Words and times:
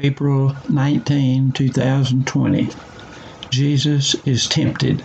April 0.00 0.54
19, 0.68 1.50
2020. 1.50 2.68
Jesus 3.50 4.14
is 4.24 4.46
tempted. 4.46 5.04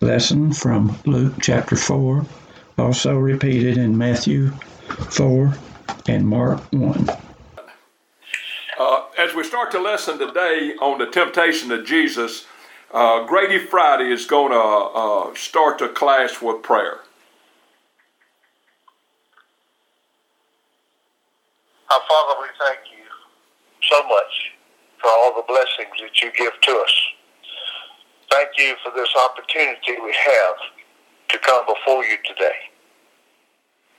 Lesson 0.00 0.54
from 0.54 0.98
Luke 1.04 1.34
chapter 1.42 1.76
4, 1.76 2.24
also 2.78 3.18
repeated 3.18 3.76
in 3.76 3.98
Matthew 3.98 4.52
4 5.10 5.52
and 6.08 6.26
Mark 6.26 6.60
1. 6.72 7.10
Uh, 8.78 9.02
as 9.18 9.34
we 9.34 9.44
start 9.44 9.70
the 9.72 9.80
lesson 9.80 10.18
today 10.18 10.74
on 10.80 10.98
the 10.98 11.10
temptation 11.10 11.70
of 11.70 11.84
Jesus, 11.84 12.46
uh, 12.94 13.26
Grady 13.26 13.58
Friday 13.58 14.10
is 14.10 14.24
going 14.24 14.52
to 14.52 14.58
uh, 14.58 15.34
start 15.34 15.76
the 15.76 15.88
class 15.88 16.40
with 16.40 16.62
prayer. 16.62 17.00
Our 21.90 22.00
Father, 22.08 22.40
we 22.40 22.48
thank 22.58 22.78
you 22.85 22.85
so 23.90 24.02
much 24.08 24.34
for 25.00 25.10
all 25.10 25.34
the 25.36 25.46
blessings 25.46 25.94
that 26.00 26.14
you 26.22 26.30
give 26.36 26.52
to 26.62 26.72
us. 26.72 26.94
Thank 28.30 28.50
you 28.58 28.74
for 28.82 28.92
this 28.94 29.08
opportunity 29.14 30.00
we 30.02 30.14
have 30.14 30.56
to 31.30 31.38
come 31.38 31.64
before 31.66 32.04
you 32.04 32.16
today. 32.24 32.70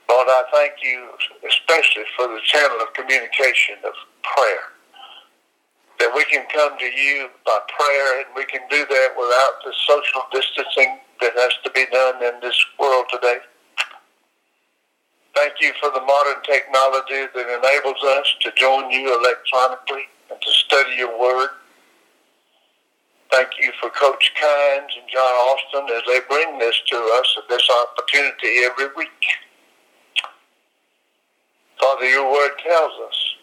Lord, 0.08 0.28
I 0.28 0.44
thank 0.52 0.72
you 0.82 1.08
especially 1.46 2.04
for 2.16 2.28
the 2.28 2.40
channel 2.44 2.78
of 2.80 2.92
communication 2.94 3.76
of 3.84 3.92
prayer. 4.24 4.72
That 5.98 6.12
we 6.14 6.24
can 6.24 6.46
come 6.54 6.78
to 6.78 6.84
you 6.86 7.28
by 7.44 7.58
prayer 7.68 8.20
and 8.20 8.28
we 8.36 8.44
can 8.44 8.62
do 8.70 8.86
that 8.86 9.08
without 9.18 9.54
the 9.64 9.72
social 9.86 10.22
distancing 10.32 10.98
that 11.20 11.32
has 11.34 11.52
to 11.64 11.70
be 11.70 11.86
done 11.92 12.22
in 12.22 12.40
this 12.40 12.56
world 12.78 13.06
today. 13.12 13.38
Thank 15.34 15.54
you 15.60 15.72
for 15.80 15.90
the 15.90 16.00
modern 16.00 16.42
technology 16.42 17.26
that 17.34 17.58
enables 17.58 18.02
us 18.02 18.34
to 18.42 18.52
join 18.56 18.90
you 18.90 19.16
electronically 19.18 20.08
and 20.30 20.40
to 20.40 20.50
study 20.50 20.96
your 20.96 21.18
word. 21.18 21.50
Thank 23.30 23.50
you 23.60 23.72
for 23.80 23.90
Coach 23.90 24.32
Kynes 24.40 24.88
and 24.98 25.08
John 25.12 25.22
Austin 25.22 25.94
as 25.94 26.02
they 26.06 26.20
bring 26.28 26.58
this 26.58 26.80
to 26.90 26.96
us 27.20 27.36
at 27.36 27.48
this 27.48 27.68
opportunity 27.82 28.64
every 28.64 28.88
week. 28.96 29.24
Father, 31.78 32.06
your 32.06 32.32
word 32.32 32.52
tells 32.64 32.92
us 33.08 33.34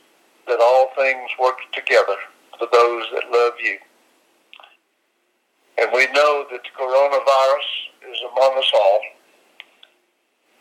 that 0.48 0.60
all 0.60 0.90
things 0.96 1.30
work 1.40 1.58
together 1.74 2.18
for 2.60 2.68
those 2.72 3.06
that 3.14 3.32
love 3.32 3.54
you. 3.62 3.78
And 5.78 5.92
we 5.94 6.08
know 6.14 6.46
that 6.52 6.62
the 6.64 6.70
coronavirus 6.78 8.12
is 8.12 8.18
among 8.32 8.58
us 8.58 8.72
all. 8.74 9.02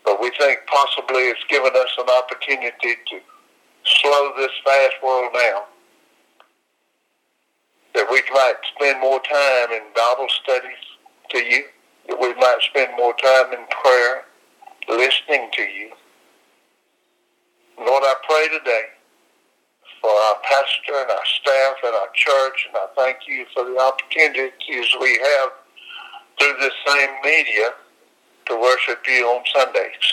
But 0.05 0.21
we 0.21 0.29
think 0.37 0.59
possibly 0.67 1.33
it's 1.33 1.43
given 1.49 1.73
us 1.75 1.89
an 1.97 2.05
opportunity 2.09 2.95
to 3.09 3.19
slow 3.83 4.31
this 4.37 4.51
fast 4.63 4.95
world 5.03 5.33
down. 5.33 5.63
That 7.95 8.07
we 8.11 8.21
might 8.31 8.55
spend 8.75 9.01
more 9.01 9.19
time 9.19 9.71
in 9.71 9.81
Bible 9.95 10.27
studies 10.43 10.85
to 11.31 11.39
you. 11.39 11.63
That 12.07 12.19
we 12.19 12.33
might 12.35 12.59
spend 12.69 12.91
more 12.97 13.15
time 13.15 13.51
in 13.53 13.65
prayer, 13.81 14.25
listening 14.87 15.49
to 15.53 15.61
you. 15.63 15.91
Lord, 17.79 18.03
I 18.05 18.13
pray 18.29 18.59
today 18.59 18.85
for 20.01 20.11
our 20.11 20.35
pastor 20.43 21.01
and 21.01 21.09
our 21.09 21.25
staff 21.25 21.75
and 21.83 21.95
our 21.95 22.09
church, 22.13 22.67
and 22.67 22.77
I 22.77 22.87
thank 22.95 23.17
you 23.27 23.45
for 23.55 23.65
the 23.65 23.79
opportunities 23.79 24.85
we 25.01 25.19
have 25.23 25.49
through 26.37 26.57
this 26.59 26.73
same 26.85 27.09
media 27.23 27.73
to 28.47 28.55
worship 28.59 28.99
you 29.07 29.25
on 29.25 29.43
Sundays. 29.53 30.05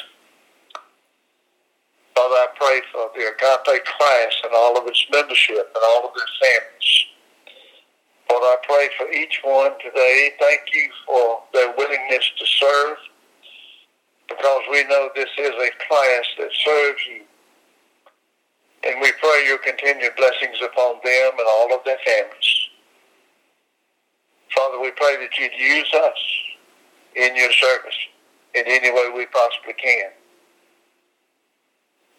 Father, 2.15 2.35
I 2.35 2.49
pray 2.57 2.81
for 2.93 3.11
the 3.15 3.27
Agape 3.29 3.85
class 3.85 4.33
and 4.45 4.53
all 4.55 4.77
of 4.79 4.87
its 4.87 5.05
membership 5.11 5.73
and 5.75 5.85
all 5.85 6.09
of 6.09 6.15
their 6.15 6.33
families. 6.41 7.07
Lord, 8.31 8.43
I 8.43 8.57
pray 8.67 8.89
for 8.99 9.11
each 9.13 9.41
one 9.45 9.73
today. 9.85 10.31
Thank 10.41 10.63
you 10.73 10.89
for 11.07 11.43
their 11.53 11.75
willingness 11.77 12.25
to 12.39 12.47
serve 12.47 12.97
because 14.29 14.63
we 14.71 14.85
know 14.85 15.11
this 15.15 15.31
is 15.39 15.51
a 15.51 15.71
class 15.89 16.25
that 16.39 16.51
serves 16.65 17.01
you. 17.09 17.23
And 18.85 19.01
we 19.01 19.13
pray 19.21 19.45
your 19.47 19.59
continued 19.59 20.13
blessings 20.17 20.59
upon 20.63 20.97
them 21.05 21.33
and 21.39 21.47
all 21.47 21.75
of 21.75 21.85
their 21.85 21.99
families. 22.05 22.69
Father, 24.55 24.81
we 24.81 24.91
pray 24.93 25.17
that 25.17 25.39
you'd 25.39 25.59
use 25.59 25.93
us 25.95 26.19
in 27.17 27.37
your 27.37 27.53
service 27.53 27.97
in 28.55 28.65
any 28.67 28.91
way 28.91 29.11
we 29.15 29.27
possibly 29.27 29.75
can. 29.75 30.11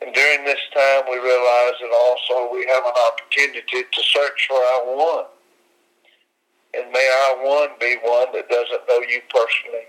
And 0.02 0.14
during 0.14 0.44
this 0.44 0.60
time, 0.76 1.04
we 1.10 1.18
realize 1.18 1.76
that 1.80 1.92
also 1.94 2.52
we 2.52 2.66
have 2.68 2.84
an 2.84 2.94
opportunity 3.08 3.84
to 3.90 4.02
search 4.04 4.48
for 4.48 4.58
our 4.58 4.96
one. 4.96 5.26
And 6.74 6.92
may 6.92 7.08
our 7.30 7.46
one 7.46 7.70
be 7.80 7.98
one 8.04 8.28
that 8.34 8.50
doesn't 8.50 8.88
know 8.90 9.00
you 9.08 9.22
personally. 9.30 9.88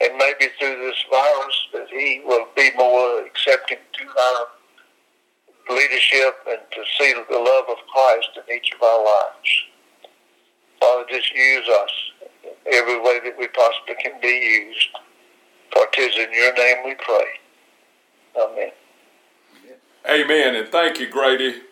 And 0.00 0.18
maybe 0.18 0.52
through 0.58 0.76
this 0.84 0.98
virus 1.08 1.68
that 1.72 1.86
he 1.88 2.20
will 2.26 2.46
be 2.56 2.70
more 2.76 3.24
accepting 3.24 3.78
to 3.78 4.04
our 4.04 4.46
leadership 5.70 6.34
and 6.48 6.60
to 6.72 6.82
see 6.98 7.14
the 7.14 7.38
love 7.38 7.64
of 7.70 7.78
Christ 7.92 8.28
in 8.36 8.56
each 8.56 8.72
of 8.74 8.82
our 8.82 9.04
lives. 9.04 9.50
Father, 10.80 11.04
just 11.08 11.32
use 11.32 11.68
us 11.68 11.90
every 12.70 13.00
way 13.00 13.20
that 13.24 13.38
we 13.38 13.48
possibly 13.48 13.94
can 14.02 14.20
be 14.20 14.28
used. 14.28 15.03
For 15.74 15.86
it 15.92 15.98
is 15.98 16.16
in 16.16 16.32
your 16.32 16.54
name 16.54 16.76
we 16.84 16.94
pray. 16.94 17.26
Amen. 18.40 18.70
Amen, 20.08 20.54
and 20.54 20.68
thank 20.68 21.00
you, 21.00 21.08
Grady. 21.08 21.62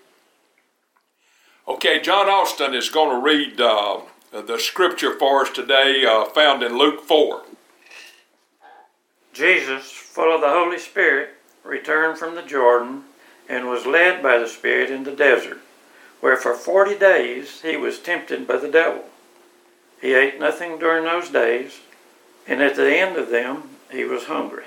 Okay, 1.68 2.00
John 2.00 2.28
Austin 2.28 2.74
is 2.74 2.88
going 2.88 3.10
to 3.10 3.24
read 3.24 3.60
uh, 3.60 4.00
the 4.32 4.58
scripture 4.58 5.16
for 5.16 5.42
us 5.42 5.50
today, 5.50 6.04
uh, 6.04 6.24
found 6.24 6.62
in 6.62 6.76
Luke 6.76 7.02
4. 7.02 7.42
Jesus, 9.32 9.90
full 9.92 10.34
of 10.34 10.40
the 10.40 10.48
Holy 10.48 10.78
Spirit, 10.78 11.30
returned 11.62 12.18
from 12.18 12.34
the 12.34 12.42
Jordan 12.42 13.04
and 13.48 13.68
was 13.68 13.86
led 13.86 14.22
by 14.22 14.38
the 14.38 14.48
Spirit 14.48 14.90
in 14.90 15.04
the 15.04 15.14
desert, 15.14 15.58
where 16.20 16.36
for 16.36 16.54
forty 16.54 16.98
days 16.98 17.62
he 17.62 17.76
was 17.76 17.98
tempted 17.98 18.46
by 18.46 18.56
the 18.56 18.68
devil. 18.68 19.04
He 20.00 20.14
ate 20.14 20.40
nothing 20.40 20.78
during 20.78 21.04
those 21.04 21.28
days, 21.28 21.80
and 22.46 22.60
at 22.60 22.76
the 22.76 22.96
end 22.96 23.16
of 23.16 23.30
them 23.30 23.70
he 23.92 24.04
was 24.04 24.24
hungry. 24.24 24.64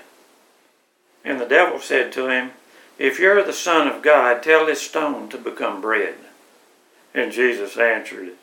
And 1.24 1.40
the 1.40 1.46
devil 1.46 1.80
said 1.80 2.12
to 2.14 2.30
him, 2.30 2.52
If 2.98 3.20
you're 3.20 3.44
the 3.44 3.54
Son 3.54 3.88
of 3.88 4.02
God, 4.02 4.44
tell 4.44 4.66
this 4.66 4.82
stone 4.82 5.28
to 5.30 5.38
become 5.38 5.82
bread. 5.82 6.16
And 7.14 7.32
Jesus 7.32 7.78
answered, 7.78 8.34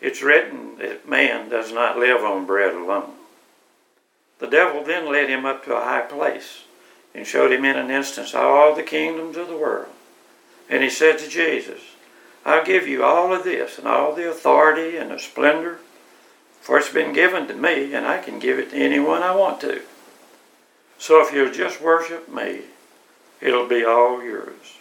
It's 0.00 0.22
written 0.22 0.78
that 0.78 1.08
man 1.08 1.48
does 1.48 1.72
not 1.72 1.98
live 1.98 2.22
on 2.22 2.46
bread 2.46 2.74
alone. 2.74 3.12
The 4.40 4.46
devil 4.48 4.82
then 4.82 5.10
led 5.10 5.28
him 5.28 5.46
up 5.46 5.64
to 5.64 5.76
a 5.76 5.84
high 5.84 6.02
place 6.02 6.64
and 7.14 7.26
showed 7.26 7.52
him 7.52 7.64
in 7.64 7.76
an 7.76 7.90
instant 7.90 8.34
all 8.34 8.74
the 8.74 8.82
kingdoms 8.82 9.36
of 9.36 9.48
the 9.48 9.56
world. 9.56 9.88
And 10.68 10.82
he 10.82 10.90
said 10.90 11.18
to 11.18 11.28
Jesus, 11.28 11.80
I'll 12.44 12.64
give 12.64 12.88
you 12.88 13.04
all 13.04 13.32
of 13.32 13.44
this 13.44 13.78
and 13.78 13.86
all 13.86 14.14
the 14.14 14.28
authority 14.28 14.96
and 14.96 15.10
the 15.10 15.18
splendor, 15.18 15.78
for 16.60 16.78
it's 16.78 16.92
been 16.92 17.12
given 17.12 17.46
to 17.46 17.54
me, 17.54 17.94
and 17.94 18.06
I 18.06 18.18
can 18.18 18.38
give 18.38 18.58
it 18.58 18.70
to 18.70 18.76
anyone 18.76 19.22
I 19.22 19.34
want 19.34 19.60
to. 19.62 19.82
So 21.04 21.20
if 21.20 21.34
you'll 21.34 21.52
just 21.52 21.82
worship 21.82 22.32
me, 22.32 22.62
it'll 23.42 23.68
be 23.68 23.84
all 23.84 24.22
yours. 24.22 24.78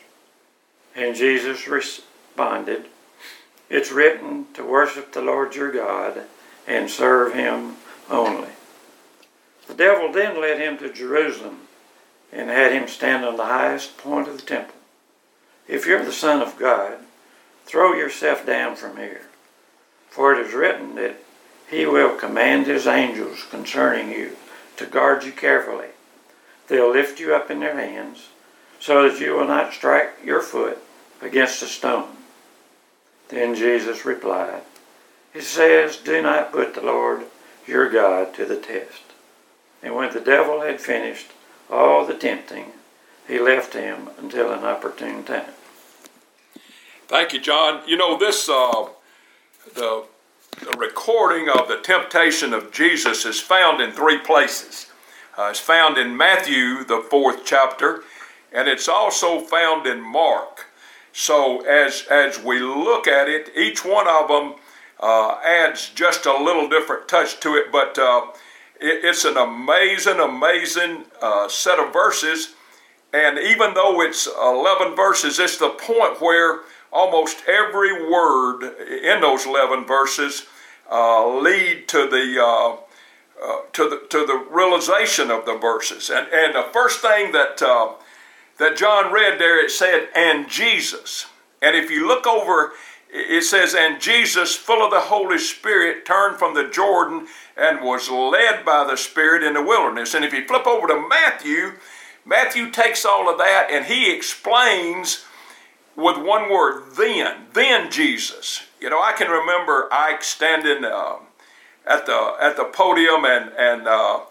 And 0.95 1.17
Jesus 1.17 1.67
responded, 1.67 2.85
It's 3.69 3.91
written 3.91 4.45
to 4.53 4.63
worship 4.63 5.11
the 5.11 5.21
Lord 5.21 5.53
your 5.53 5.69
God 5.69 6.21
and 6.65 6.89
serve 6.89 7.33
him 7.33 7.75
only. 8.09 8.51
The 9.67 9.73
devil 9.73 10.13
then 10.13 10.39
led 10.39 10.61
him 10.61 10.77
to 10.77 10.93
Jerusalem 10.93 11.67
and 12.31 12.49
had 12.49 12.71
him 12.71 12.87
stand 12.87 13.25
on 13.25 13.35
the 13.35 13.43
highest 13.43 13.97
point 13.97 14.29
of 14.29 14.37
the 14.37 14.45
temple. 14.45 14.75
If 15.67 15.85
you're 15.85 16.05
the 16.05 16.13
Son 16.13 16.41
of 16.41 16.57
God, 16.57 16.99
throw 17.65 17.95
yourself 17.95 18.45
down 18.45 18.77
from 18.77 18.95
here. 18.95 19.23
For 20.09 20.33
it 20.33 20.47
is 20.47 20.53
written 20.53 20.95
that 20.95 21.17
he 21.69 21.85
will 21.85 22.15
command 22.15 22.67
his 22.67 22.87
angels 22.87 23.43
concerning 23.51 24.09
you 24.09 24.37
to 24.77 24.85
guard 24.85 25.25
you 25.25 25.33
carefully. 25.33 25.87
They'll 26.73 26.89
lift 26.89 27.19
you 27.19 27.35
up 27.35 27.51
in 27.51 27.59
their 27.59 27.77
hands 27.77 28.29
so 28.79 29.07
that 29.07 29.19
you 29.19 29.33
will 29.35 29.45
not 29.45 29.73
strike 29.73 30.09
your 30.25 30.41
foot 30.41 30.79
against 31.21 31.61
a 31.61 31.67
stone. 31.67 32.09
Then 33.29 33.53
Jesus 33.53 34.05
replied, 34.05 34.63
It 35.35 35.43
says, 35.43 35.97
Do 35.97 36.19
not 36.23 36.51
put 36.51 36.73
the 36.73 36.81
Lord 36.81 37.25
your 37.67 37.91
God 37.91 38.33
to 38.33 38.45
the 38.45 38.57
test. 38.57 39.03
And 39.83 39.93
when 39.93 40.11
the 40.15 40.19
devil 40.19 40.61
had 40.61 40.81
finished 40.81 41.27
all 41.69 42.07
the 42.07 42.15
tempting, 42.15 42.71
he 43.27 43.37
left 43.37 43.75
him 43.75 44.09
until 44.17 44.51
an 44.51 44.63
opportune 44.63 45.23
time. 45.23 45.53
Thank 47.07 47.33
you, 47.33 47.39
John. 47.39 47.87
You 47.87 47.97
know, 47.97 48.17
this, 48.17 48.49
uh, 48.49 48.87
the, 49.75 50.05
the 50.59 50.75
recording 50.75 51.49
of 51.49 51.67
the 51.67 51.77
temptation 51.77 52.51
of 52.51 52.71
Jesus 52.71 53.25
is 53.25 53.39
found 53.39 53.79
in 53.79 53.91
three 53.91 54.17
places. 54.17 54.87
Uh, 55.35 55.47
it's 55.49 55.59
found 55.59 55.97
in 55.97 56.15
Matthew, 56.15 56.83
the 56.83 57.03
fourth 57.09 57.43
chapter, 57.43 58.03
and 58.51 58.67
it's 58.67 58.87
also 58.87 59.39
found 59.39 59.87
in 59.87 59.99
Mark. 59.99 60.67
So 61.11 61.61
as 61.61 62.05
as 62.09 62.39
we 62.43 62.59
look 62.59 63.07
at 63.07 63.27
it, 63.27 63.51
each 63.55 63.83
one 63.83 64.07
of 64.07 64.27
them 64.27 64.55
uh, 64.99 65.39
adds 65.43 65.89
just 65.89 66.27
a 66.27 66.37
little 66.37 66.69
different 66.69 67.07
touch 67.07 67.39
to 67.39 67.55
it, 67.55 67.71
but 67.71 67.97
uh, 67.97 68.27
it, 68.79 69.03
it's 69.03 69.25
an 69.25 69.37
amazing, 69.37 70.19
amazing 70.19 71.05
uh, 71.19 71.47
set 71.47 71.79
of 71.79 71.91
verses. 71.91 72.53
And 73.11 73.37
even 73.39 73.73
though 73.73 74.01
it's 74.01 74.27
11 74.27 74.95
verses, 74.95 75.39
it's 75.39 75.57
the 75.57 75.69
point 75.69 76.21
where 76.21 76.61
almost 76.91 77.43
every 77.47 78.09
word 78.09 78.63
in 79.03 79.21
those 79.21 79.45
11 79.45 79.85
verses 79.85 80.45
uh, 80.91 81.27
lead 81.27 81.87
to 81.87 82.07
the 82.07 82.41
uh, 83.43 83.57
to 83.73 83.89
the 83.89 83.97
to 84.09 84.25
the 84.25 84.45
realization 84.49 85.29
of 85.29 85.45
the 85.45 85.57
verses. 85.57 86.09
And 86.09 86.27
and 86.31 86.55
the 86.55 86.69
first 86.71 87.01
thing 87.01 87.31
that 87.33 87.61
uh, 87.61 87.93
that 88.57 88.77
John 88.77 89.11
read 89.11 89.39
there, 89.39 89.63
it 89.63 89.71
said, 89.71 90.07
"And 90.15 90.49
Jesus." 90.49 91.25
And 91.61 91.75
if 91.75 91.89
you 91.89 92.07
look 92.07 92.25
over, 92.25 92.73
it 93.09 93.43
says, 93.43 93.75
"And 93.75 93.99
Jesus, 93.99 94.55
full 94.55 94.83
of 94.83 94.91
the 94.91 95.01
Holy 95.01 95.37
Spirit, 95.37 96.05
turned 96.05 96.37
from 96.37 96.53
the 96.53 96.69
Jordan 96.69 97.27
and 97.57 97.81
was 97.81 98.09
led 98.09 98.63
by 98.65 98.85
the 98.85 98.97
Spirit 98.97 99.43
in 99.43 99.53
the 99.53 99.61
wilderness." 99.61 100.13
And 100.13 100.23
if 100.23 100.33
you 100.33 100.47
flip 100.47 100.65
over 100.65 100.87
to 100.87 101.07
Matthew, 101.07 101.73
Matthew 102.25 102.71
takes 102.71 103.05
all 103.05 103.29
of 103.29 103.37
that 103.39 103.67
and 103.69 103.85
he 103.85 104.09
explains 104.13 105.25
with 105.95 106.17
one 106.17 106.49
word, 106.49 106.95
"Then." 106.95 107.47
Then 107.53 107.91
Jesus. 107.91 108.63
You 108.79 108.89
know, 108.89 109.01
I 109.01 109.13
can 109.13 109.29
remember 109.29 109.89
Ike 109.91 110.23
standing. 110.23 110.85
Uh, 110.85 111.15
at 111.85 112.05
the 112.05 112.35
at 112.41 112.55
the 112.55 112.65
podium 112.65 113.25
and 113.25 113.51
and 113.57 113.87
uh, 113.87 114.21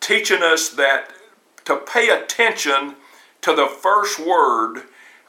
teaching 0.00 0.42
us 0.42 0.68
that 0.70 1.12
to 1.64 1.76
pay 1.76 2.08
attention 2.08 2.96
to 3.40 3.54
the 3.54 3.66
first 3.66 4.18
word 4.18 4.82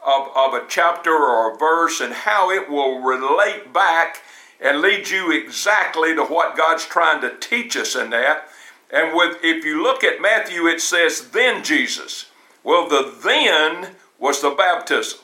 of, 0.06 0.28
of 0.36 0.54
a 0.54 0.66
chapter 0.68 1.12
or 1.12 1.54
a 1.54 1.58
verse 1.58 2.02
and 2.02 2.14
how 2.14 2.50
it 2.52 2.70
will 2.70 3.00
relate 3.00 3.72
back 3.74 4.22
and 4.60 4.82
lead 4.82 5.10
you 5.10 5.32
exactly 5.32 6.16
to 6.16 6.24
what 6.24 6.58
God's 6.58 6.86
trying 6.86 7.22
to 7.22 7.38
teach 7.38 7.76
us 7.76 7.96
in 7.96 8.10
that. 8.12 8.48
And 8.92 9.16
with 9.16 9.38
if 9.44 9.66
you 9.66 9.82
look 9.82 10.04
at 10.04 10.22
Matthew, 10.22 10.68
it 10.68 10.82
says, 10.82 11.30
then 11.30 11.64
Jesus. 11.64 12.28
Well, 12.64 12.88
the 12.88 13.14
then 13.24 13.96
was 14.20 14.42
the 14.42 14.52
baptism. 14.52 15.20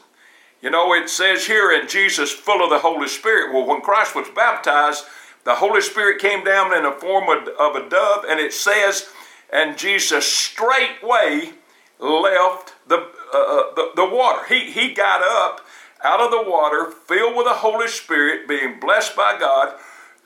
You 0.62 0.72
know, 0.72 0.94
it 0.94 1.10
says 1.10 1.48
here 1.48 1.72
in 1.72 1.88
Jesus 1.88 2.32
full 2.34 2.64
of 2.64 2.70
the 2.70 2.80
Holy 2.80 3.08
Spirit. 3.08 3.54
Well, 3.54 3.66
when 3.66 3.82
Christ 3.82 4.16
was 4.16 4.28
baptized, 4.36 5.06
the 5.46 5.56
Holy 5.56 5.82
Spirit 5.82 6.22
came 6.22 6.44
down 6.44 6.76
in 6.76 6.84
the 6.84 6.92
form 6.92 7.30
of, 7.30 7.48
of 7.60 7.76
a 7.76 7.90
dove, 7.90 8.26
and 8.28 8.40
it 8.40 8.54
says, 8.54 9.10
and 9.52 9.78
Jesus 9.78 10.32
straightway 10.32 11.52
left 12.00 12.74
the, 12.88 12.98
uh, 13.34 13.38
uh, 13.38 13.74
the, 13.76 13.92
the 13.96 14.06
water. 14.06 14.46
He, 14.48 14.72
he 14.72 14.94
got 14.94 15.22
up 15.22 15.66
out 16.04 16.22
of 16.22 16.32
the 16.32 16.50
water, 16.50 16.92
filled 16.92 17.36
with 17.36 17.46
the 17.46 17.54
Holy 17.54 17.88
Spirit, 17.88 18.48
being 18.48 18.80
blessed 18.80 19.16
by 19.16 19.38
God, 19.40 19.76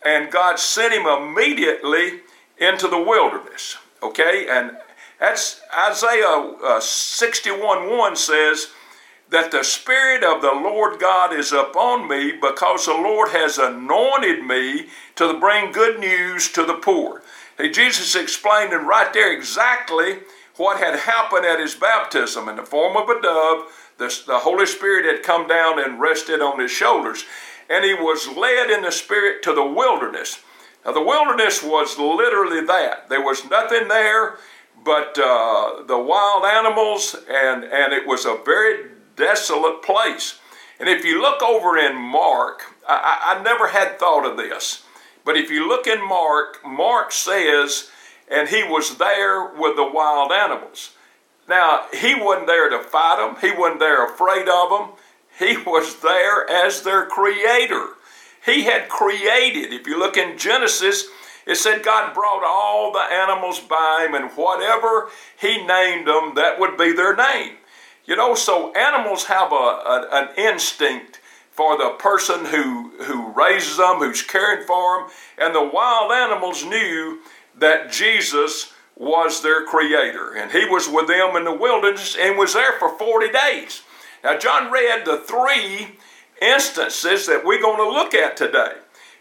and 0.05 0.31
God 0.31 0.59
sent 0.59 0.93
him 0.93 1.05
immediately 1.05 2.21
into 2.57 2.87
the 2.87 3.01
wilderness. 3.01 3.77
Okay, 4.01 4.47
and 4.49 4.77
that's 5.19 5.61
Isaiah 5.75 6.53
uh, 6.63 6.79
61 6.79 7.89
1 7.89 8.15
says, 8.15 8.71
that 9.33 9.49
the 9.49 9.63
Spirit 9.63 10.23
of 10.23 10.43
the 10.43 10.51
Lord 10.53 10.99
God 10.99 11.33
is 11.33 11.51
upon 11.51 12.07
me 12.07 12.33
because 12.33 12.85
the 12.85 12.93
Lord 12.93 13.29
has 13.29 13.57
anointed 13.57 14.45
me 14.45 14.89
to 15.15 15.39
bring 15.39 15.71
good 15.71 15.99
news 15.99 16.51
to 16.51 16.63
the 16.63 16.75
poor. 16.75 17.23
Hey, 17.57 17.71
Jesus 17.71 18.15
explained 18.15 18.73
and 18.73 18.87
right 18.87 19.11
there 19.11 19.35
exactly 19.35 20.19
what 20.55 20.77
had 20.77 20.99
happened 20.99 21.47
at 21.47 21.59
his 21.59 21.73
baptism. 21.73 22.47
In 22.47 22.57
the 22.57 22.63
form 22.63 22.95
of 22.95 23.09
a 23.09 23.19
dove, 23.19 23.71
the, 23.97 24.21
the 24.27 24.37
Holy 24.37 24.67
Spirit 24.67 25.11
had 25.11 25.23
come 25.23 25.47
down 25.47 25.83
and 25.83 25.99
rested 25.99 26.39
on 26.39 26.59
his 26.59 26.69
shoulders, 26.69 27.25
and 27.71 27.83
he 27.83 27.95
was 27.95 28.27
led 28.37 28.69
in 28.69 28.83
the 28.83 28.91
Spirit 28.91 29.41
to 29.43 29.55
the 29.55 29.65
wilderness. 29.65 30.43
Now, 30.85 30.91
the 30.91 31.01
wilderness 31.01 31.63
was 31.63 31.97
literally 31.97 32.63
that. 32.67 33.09
There 33.09 33.23
was 33.23 33.49
nothing 33.49 33.87
there 33.87 34.37
but 34.85 35.17
uh, 35.17 35.83
the 35.87 35.97
wild 35.97 36.45
animals, 36.45 37.15
and, 37.29 37.63
and 37.63 37.93
it 37.93 38.05
was 38.05 38.25
a 38.25 38.37
very 38.45 38.92
desolate 39.15 39.81
place. 39.81 40.39
And 40.79 40.89
if 40.89 41.05
you 41.05 41.21
look 41.21 41.41
over 41.41 41.77
in 41.77 41.95
Mark, 41.95 42.63
I, 42.87 43.37
I, 43.37 43.43
never 43.43 43.69
had 43.69 43.99
thought 43.99 44.25
of 44.25 44.37
this, 44.37 44.83
but 45.23 45.37
if 45.37 45.49
you 45.49 45.67
look 45.67 45.87
in 45.87 46.05
Mark, 46.05 46.59
Mark 46.65 47.11
says, 47.11 47.89
and 48.29 48.49
he 48.49 48.63
was 48.63 48.97
there 48.97 49.53
with 49.53 49.75
the 49.75 49.89
wild 49.89 50.31
animals. 50.31 50.91
Now, 51.47 51.85
he 51.93 52.15
wasn't 52.15 52.47
there 52.47 52.69
to 52.69 52.79
fight 52.79 53.17
them, 53.17 53.39
he 53.41 53.57
wasn't 53.57 53.79
there 53.79 54.05
afraid 54.05 54.47
of 54.47 54.69
them. 54.69 54.89
He 55.39 55.57
was 55.57 55.99
there 56.01 56.49
as 56.49 56.83
their 56.83 57.05
creator. 57.05 57.93
He 58.45 58.63
had 58.63 58.89
created, 58.89 59.73
if 59.73 59.87
you 59.87 59.97
look 59.97 60.17
in 60.17 60.37
Genesis, 60.37 61.05
it 61.45 61.55
said 61.55 61.83
God 61.83 62.13
brought 62.13 62.43
all 62.45 62.91
the 62.91 62.99
animals 62.99 63.59
by 63.59 64.05
him, 64.07 64.15
and 64.15 64.31
whatever 64.31 65.09
he 65.39 65.65
named 65.65 66.07
them, 66.07 66.35
that 66.35 66.59
would 66.59 66.77
be 66.77 66.93
their 66.93 67.15
name. 67.15 67.57
You 68.05 68.15
know, 68.15 68.35
so 68.35 68.73
animals 68.73 69.25
have 69.25 69.51
a, 69.51 69.55
a, 69.55 70.07
an 70.11 70.29
instinct 70.37 71.19
for 71.51 71.77
the 71.77 71.91
person 71.99 72.45
who, 72.45 72.91
who 73.03 73.31
raises 73.31 73.77
them, 73.77 73.99
who's 73.99 74.23
caring 74.23 74.65
for 74.65 74.99
them, 74.99 75.09
and 75.37 75.55
the 75.55 75.69
wild 75.71 76.11
animals 76.11 76.65
knew 76.65 77.19
that 77.57 77.91
Jesus 77.91 78.73
was 78.95 79.41
their 79.41 79.65
creator. 79.65 80.33
And 80.33 80.51
he 80.51 80.65
was 80.65 80.89
with 80.89 81.07
them 81.07 81.35
in 81.35 81.43
the 81.43 81.55
wilderness 81.55 82.17
and 82.19 82.37
was 82.37 82.53
there 82.53 82.73
for 82.79 82.97
40 82.97 83.31
days. 83.31 83.83
Now, 84.23 84.37
John 84.37 84.71
read 84.71 85.05
the 85.05 85.17
three 85.17 85.97
instances 86.41 87.27
that 87.27 87.45
we're 87.45 87.61
going 87.61 87.77
to 87.77 87.97
look 87.97 88.13
at 88.13 88.35
today. 88.35 88.73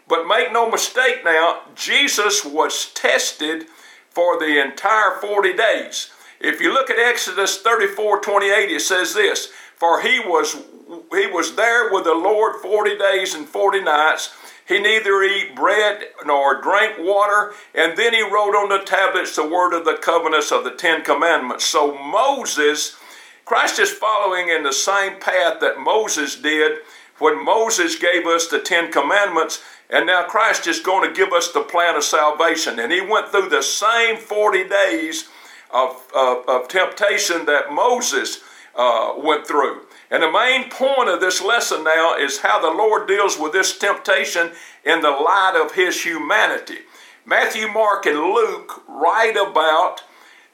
But 0.07 0.27
make 0.27 0.51
no 0.51 0.69
mistake 0.69 1.23
now, 1.23 1.61
Jesus 1.75 2.43
was 2.43 2.91
tested 2.93 3.65
for 4.09 4.39
the 4.39 4.61
entire 4.61 5.19
40 5.21 5.53
days. 5.53 6.11
If 6.43 6.59
you 6.59 6.73
look 6.73 6.89
at 6.89 6.99
Exodus 6.99 7.57
34 7.61 8.19
28, 8.19 8.69
it 8.69 8.81
says 8.81 9.13
this 9.13 9.47
For 9.77 10.01
he 10.01 10.19
was, 10.19 10.53
he 11.11 11.25
was 11.27 11.55
there 11.55 11.91
with 11.91 12.03
the 12.03 12.13
Lord 12.13 12.61
40 12.61 12.97
days 12.97 13.33
and 13.33 13.47
40 13.47 13.81
nights. 13.81 14.35
He 14.65 14.79
neither 14.79 15.23
eat 15.23 15.55
bread 15.55 16.03
nor 16.25 16.61
drank 16.61 16.97
water, 16.99 17.53
and 17.73 17.97
then 17.97 18.13
he 18.13 18.21
wrote 18.21 18.55
on 18.55 18.69
the 18.69 18.83
tablets 18.85 19.35
the 19.35 19.47
word 19.47 19.73
of 19.73 19.85
the 19.85 19.97
covenants 20.01 20.51
of 20.51 20.63
the 20.63 20.71
Ten 20.71 21.03
Commandments. 21.03 21.65
So 21.65 21.97
Moses, 21.97 22.95
Christ 23.45 23.79
is 23.79 23.91
following 23.91 24.49
in 24.49 24.63
the 24.63 24.73
same 24.73 25.19
path 25.19 25.59
that 25.59 25.79
Moses 25.79 26.35
did 26.35 26.79
when 27.19 27.43
Moses 27.43 27.97
gave 27.97 28.25
us 28.25 28.47
the 28.47 28.59
Ten 28.59 28.91
Commandments, 28.91 29.61
and 29.89 30.07
now 30.07 30.25
Christ 30.25 30.67
is 30.67 30.79
going 30.79 31.07
to 31.07 31.15
give 31.15 31.33
us 31.33 31.51
the 31.51 31.61
plan 31.61 31.95
of 31.95 32.03
salvation. 32.03 32.79
And 32.79 32.91
he 32.91 33.01
went 33.01 33.29
through 33.29 33.49
the 33.49 33.61
same 33.61 34.17
40 34.17 34.67
days 34.67 35.29
of, 35.73 36.07
of, 36.15 36.47
of 36.47 36.67
temptation 36.67 37.45
that 37.45 37.71
Moses 37.71 38.41
uh, 38.75 39.13
went 39.17 39.47
through. 39.47 39.81
And 40.11 40.21
the 40.21 40.31
main 40.31 40.69
point 40.69 41.09
of 41.09 41.19
this 41.19 41.41
lesson 41.41 41.83
now 41.83 42.15
is 42.15 42.39
how 42.39 42.61
the 42.61 42.75
Lord 42.75 43.07
deals 43.07 43.39
with 43.39 43.51
this 43.51 43.77
temptation 43.77 44.51
in 44.85 45.01
the 45.01 45.09
light 45.09 45.59
of 45.59 45.73
his 45.73 46.03
humanity. 46.03 46.79
Matthew, 47.25 47.67
Mark, 47.67 48.05
and 48.05 48.19
Luke 48.19 48.83
write 48.87 49.35
about 49.35 50.03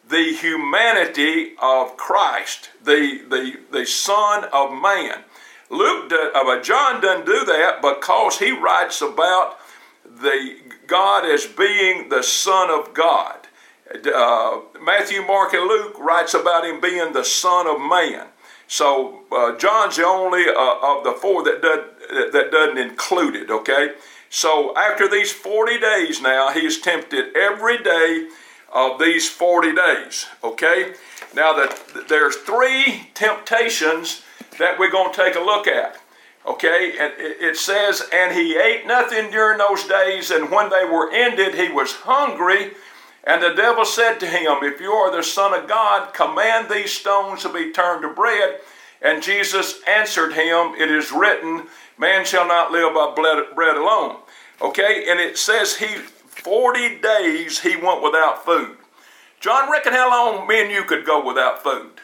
the 0.07 0.33
humanity 0.33 1.55
of 1.61 1.97
Christ, 1.97 2.69
the, 2.83 3.21
the, 3.29 3.59
the 3.71 3.85
Son 3.85 4.45
of 4.53 4.71
Man. 4.71 5.23
Luke, 5.69 6.11
uh, 6.11 6.61
John 6.61 7.01
doesn't 7.01 7.25
do 7.25 7.45
that 7.45 7.81
because 7.81 8.39
he 8.39 8.51
writes 8.51 9.01
about 9.01 9.57
the 10.03 10.57
God 10.87 11.25
as 11.25 11.45
being 11.45 12.09
the 12.09 12.23
Son 12.23 12.71
of 12.71 12.93
God 12.93 13.38
uh, 14.13 14.61
Matthew, 14.81 15.21
Mark, 15.21 15.53
and 15.53 15.67
Luke 15.67 15.97
writes 15.99 16.33
about 16.33 16.65
him 16.65 16.79
being 16.79 17.13
the 17.13 17.23
Son 17.23 17.67
of 17.67 17.79
Man. 17.79 18.27
So 18.67 19.21
uh, 19.31 19.57
John's 19.57 19.95
the 19.95 20.05
only 20.05 20.45
uh, 20.47 20.75
of 20.81 21.03
the 21.03 21.13
four 21.19 21.43
that 21.43 21.61
does, 21.61 22.31
that 22.33 22.51
doesn't 22.51 22.77
include 22.77 23.35
it. 23.35 23.49
Okay. 23.49 23.93
So 24.29 24.75
after 24.77 25.07
these 25.07 25.31
forty 25.31 25.79
days, 25.79 26.21
now 26.21 26.51
he 26.51 26.61
is 26.61 26.79
tempted 26.79 27.35
every 27.35 27.81
day 27.81 28.29
of 28.71 28.99
these 28.99 29.27
forty 29.27 29.73
days. 29.73 30.27
Okay. 30.43 30.93
Now 31.33 31.53
that 31.53 32.07
there's 32.09 32.35
three 32.35 33.09
temptations 33.13 34.23
that 34.59 34.77
we're 34.77 34.91
going 34.91 35.13
to 35.13 35.23
take 35.23 35.35
a 35.35 35.39
look 35.39 35.67
at. 35.67 35.97
Okay, 36.45 36.95
and 36.97 37.13
it 37.17 37.57
says, 37.57 38.01
and 38.13 38.33
he 38.33 38.57
ate 38.57 38.87
nothing 38.87 39.29
during 39.29 39.57
those 39.59 39.83
days, 39.83 40.31
and 40.31 40.49
when 40.49 40.69
they 40.69 40.85
were 40.85 41.11
ended, 41.11 41.53
he 41.53 41.69
was 41.69 41.91
hungry. 41.93 42.71
And 43.29 43.43
the 43.43 43.53
devil 43.53 43.85
said 43.85 44.17
to 44.21 44.25
him, 44.25 44.63
If 44.63 44.81
you 44.81 44.91
are 44.91 45.15
the 45.15 45.21
Son 45.21 45.53
of 45.53 45.69
God, 45.69 46.15
command 46.15 46.67
these 46.67 46.91
stones 46.91 47.43
to 47.43 47.53
be 47.53 47.71
turned 47.71 48.01
to 48.01 48.09
bread. 48.09 48.59
And 49.03 49.21
Jesus 49.21 49.81
answered 49.87 50.33
him, 50.33 50.73
It 50.73 50.89
is 50.89 51.11
written, 51.11 51.67
Man 51.99 52.25
shall 52.25 52.47
not 52.47 52.71
live 52.71 52.95
by 52.95 53.13
bread 53.53 53.77
alone. 53.77 54.15
Okay, 54.59 55.05
and 55.07 55.19
it 55.19 55.37
says 55.37 55.77
he 55.77 55.85
40 55.85 57.01
days 57.01 57.59
he 57.59 57.75
went 57.75 58.01
without 58.01 58.43
food. 58.43 58.77
John, 59.39 59.71
reckon 59.71 59.93
how 59.93 60.09
long 60.09 60.47
me 60.47 60.63
and 60.63 60.71
you 60.71 60.83
could 60.83 61.05
go 61.05 61.23
without 61.23 61.61
food? 61.61 62.01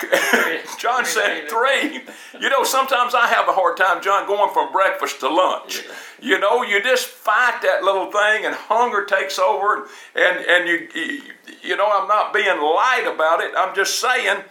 John 0.78 1.04
said 1.04 1.48
three. 1.48 2.02
You 2.40 2.48
know, 2.50 2.64
sometimes 2.64 3.14
I 3.14 3.26
have 3.28 3.48
a 3.48 3.52
hard 3.52 3.76
time, 3.76 4.02
John, 4.02 4.26
going 4.26 4.52
from 4.52 4.72
breakfast 4.72 5.20
to 5.20 5.28
lunch. 5.28 5.82
You 6.20 6.38
know, 6.38 6.62
you 6.62 6.82
just 6.82 7.06
fight 7.06 7.60
that 7.62 7.84
little 7.84 8.10
thing, 8.10 8.44
and 8.44 8.54
hunger 8.54 9.04
takes 9.04 9.38
over, 9.38 9.88
and 10.14 10.44
and 10.46 10.68
you 10.68 11.22
you 11.62 11.76
know, 11.76 11.88
I'm 11.90 12.08
not 12.08 12.32
being 12.32 12.46
light 12.46 13.10
about 13.12 13.40
it. 13.40 13.52
I'm 13.56 13.74
just 13.74 14.00
saying. 14.00 14.42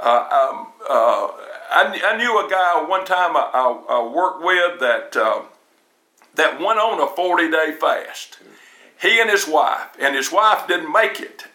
Uh, 0.00 0.50
um, 0.50 0.68
uh, 0.88 1.28
I, 1.70 2.00
I, 2.04 2.16
knew 2.16 2.46
a 2.46 2.48
guy 2.48 2.84
one 2.88 3.04
time 3.04 3.36
I, 3.36 3.50
I, 3.52 3.96
I 3.96 4.08
worked 4.08 4.44
with 4.44 4.78
that 4.78 5.16
uh, 5.16 5.42
that 6.36 6.60
went 6.60 6.78
on 6.78 7.00
a 7.00 7.08
40 7.16 7.50
day 7.50 7.72
fast. 7.72 8.38
He 9.00 9.20
and 9.20 9.28
his 9.28 9.48
wife, 9.48 9.88
and 10.00 10.14
his 10.14 10.30
wife 10.30 10.68
didn't 10.68 10.92
make 10.92 11.20
it. 11.20 11.46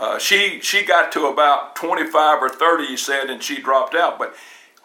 Uh, 0.00 0.18
she 0.18 0.60
she 0.62 0.82
got 0.82 1.12
to 1.12 1.26
about 1.26 1.76
25 1.76 2.42
or 2.42 2.48
30, 2.48 2.86
he 2.86 2.96
said, 2.96 3.28
and 3.28 3.42
she 3.42 3.60
dropped 3.60 3.94
out. 3.94 4.18
But 4.18 4.34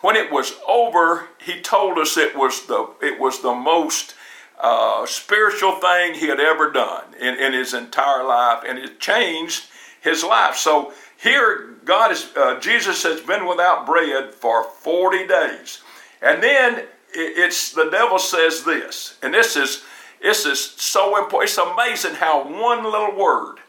when 0.01 0.17
it 0.17 0.29
was 0.29 0.55
over, 0.67 1.29
he 1.41 1.61
told 1.61 1.97
us 1.97 2.17
it 2.17 2.35
was 2.35 2.65
the 2.65 2.89
it 3.01 3.17
was 3.17 3.41
the 3.41 3.55
most 3.55 4.13
uh, 4.59 5.05
spiritual 5.05 5.71
thing 5.79 6.15
he 6.15 6.27
had 6.27 6.41
ever 6.41 6.69
done 6.69 7.13
in, 7.19 7.35
in 7.35 7.53
his 7.53 7.73
entire 7.73 8.25
life, 8.25 8.63
and 8.67 8.77
it 8.77 8.99
changed 8.99 9.67
his 10.01 10.21
life. 10.21 10.57
So 10.57 10.91
here, 11.15 11.75
God 11.85 12.11
is 12.11 12.29
uh, 12.35 12.59
Jesus 12.59 13.01
has 13.03 13.21
been 13.21 13.47
without 13.47 13.85
bread 13.85 14.33
for 14.33 14.65
40 14.65 15.27
days, 15.27 15.81
and 16.21 16.43
then 16.43 16.83
it's 17.13 17.71
the 17.71 17.89
devil 17.89 18.19
says 18.19 18.65
this, 18.65 19.17
and 19.23 19.33
this 19.33 19.55
is 19.55 19.85
this 20.21 20.45
is 20.45 20.59
so 20.61 21.17
important. 21.17 21.49
It's 21.49 21.57
amazing 21.57 22.15
how 22.15 22.43
one 22.43 22.83
little 22.83 23.15
word 23.15 23.59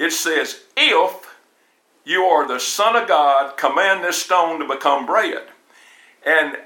it 0.00 0.12
says, 0.12 0.60
"If 0.76 1.36
you 2.04 2.24
are 2.24 2.46
the 2.46 2.58
Son 2.58 2.96
of 2.96 3.06
God, 3.06 3.56
command 3.56 4.02
this 4.02 4.22
stone 4.22 4.58
to 4.60 4.66
become 4.66 5.06
bread." 5.06 5.48
And 6.24 6.58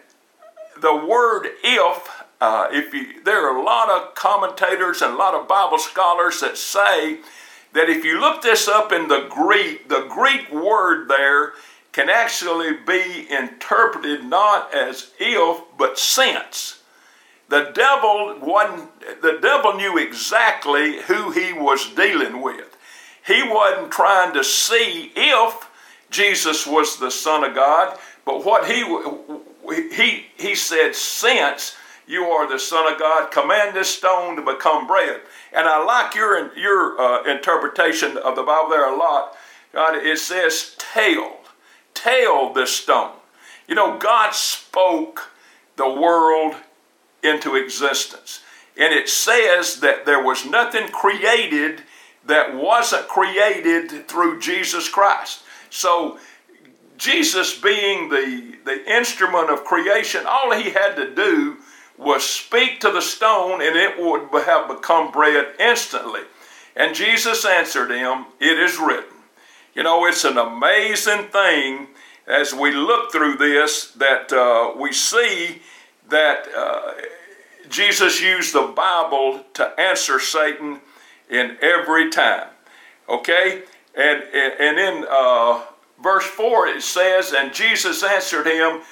the 0.76 0.95
word 0.95 1.50
"if," 1.62 2.25
uh, 2.41 2.69
if 2.71 2.95
you, 2.95 3.23
there 3.23 3.47
are 3.47 3.57
a 3.57 3.62
lot 3.62 3.91
of 3.91 4.14
commentators 4.14 5.03
and 5.03 5.14
a 5.14 5.17
lot 5.17 5.35
of 5.35 5.49
Bible 5.49 5.79
scholars 5.79 6.41
that 6.41 6.57
say 6.57 7.19
that 7.73 7.88
if 7.88 8.05
you 8.05 8.21
look 8.21 8.43
this 8.43 8.69
up 8.69 8.93
in 8.93 9.09
the 9.09 9.26
Greek, 9.29 9.88
the 9.88 10.07
Greek 10.09 10.50
word 10.53 11.09
there 11.09 11.55
can 11.93 12.09
actually 12.09 12.73
be 12.73 13.26
interpreted 13.31 14.25
not 14.25 14.75
as 14.75 15.12
if 15.19 15.62
but 15.79 15.99
since. 15.99 16.81
The 17.49 17.71
devil 17.75 18.35
the 19.23 19.38
devil 19.41 19.75
knew 19.75 19.99
exactly 19.99 21.03
who 21.03 21.31
he 21.31 21.53
was 21.53 21.88
dealing 21.95 22.41
with. 22.41 22.74
He 23.26 23.43
wasn't 23.43 23.90
trying 23.90 24.35
to 24.35 24.45
see 24.45 25.12
if 25.14 25.69
Jesus 26.11 26.66
was 26.66 26.99
the 26.99 27.11
Son 27.11 27.45
of 27.45 27.54
God, 27.54 27.99
but 28.25 28.45
what 28.45 28.71
he 28.71 28.85
he 29.95 30.26
he 30.37 30.54
said, 30.54 30.95
since 30.95 31.75
you 32.07 32.25
are 32.25 32.47
the 32.47 32.59
Son 32.59 32.93
of 32.93 32.99
God, 32.99 33.31
command 33.31 33.75
this 33.75 33.88
stone 33.88 34.37
to 34.37 34.43
become 34.43 34.87
bread. 34.87 35.21
And 35.52 35.66
I 35.66 35.83
like 35.83 36.14
your 36.14 36.57
your 36.57 37.00
uh, 37.00 37.25
interpretation 37.25 38.16
of 38.19 38.37
the 38.37 38.43
Bible 38.43 38.71
there 38.71 38.93
a 38.93 38.97
lot. 38.97 39.37
God, 39.73 39.97
it 39.97 40.19
says, 40.19 40.76
tell 40.78 41.40
tell 41.95 42.52
this 42.52 42.76
stone. 42.76 43.12
You 43.66 43.75
know, 43.75 43.99
God 43.99 44.35
spoke 44.35 45.31
the 45.76 45.88
world 45.88 46.54
into 47.23 47.57
existence. 47.57 48.40
And 48.76 48.93
it 48.93 49.09
says 49.09 49.81
that 49.81 50.04
there 50.04 50.23
was 50.23 50.45
nothing 50.45 50.88
created 50.88 51.83
that 52.26 52.54
wasn't 52.54 53.09
created 53.09 54.09
through 54.09 54.40
Jesus 54.40 54.88
Christ. 54.88 55.43
So, 55.71 56.19
Jesus 56.97 57.59
being 57.59 58.09
the, 58.09 58.57
the 58.64 58.97
instrument 58.97 59.50
of 59.50 59.64
creation, 59.64 60.25
all 60.28 60.54
he 60.54 60.71
had 60.71 60.95
to 60.95 61.14
do 61.14 61.57
was 61.99 62.25
speak 62.25 62.81
to 62.81 62.90
the 62.90 63.02
stone 63.02 63.61
and 63.61 63.76
it 63.76 63.99
would 63.99 64.28
have 64.45 64.69
become 64.69 65.11
bread 65.11 65.54
instantly. 65.59 66.23
And 66.76 66.95
Jesus 66.95 67.45
answered 67.45 67.90
him, 67.90 68.26
It 68.40 68.59
is 68.59 68.78
written. 68.78 69.14
You 69.75 69.83
know, 69.83 70.07
it's 70.07 70.25
an 70.25 70.38
amazing 70.38 71.28
thing 71.28 71.88
as 72.26 72.54
we 72.54 72.73
look 72.73 73.12
through 73.12 73.37
this 73.37 73.90
that 73.93 74.33
uh, 74.33 74.73
we 74.78 74.93
see 74.93 75.62
that 76.09 76.47
uh, 76.57 76.93
Jesus 77.69 78.21
used 78.21 78.54
the 78.54 78.73
Bible 78.75 79.45
to 79.54 79.81
answer 79.81 80.19
Satan 80.19 80.81
in 81.35 81.57
every 81.61 82.11
time. 82.11 82.49
Okay? 83.09 83.62
And, 83.95 84.23
and 84.33 84.79
in 84.79 85.07
uh, 85.09 85.62
verse 86.03 86.25
4 86.25 86.69
it 86.69 86.83
says, 86.83 87.33
And 87.33 87.53
Jesus 87.53 88.03
answered 88.03 88.47
him, 88.47 88.83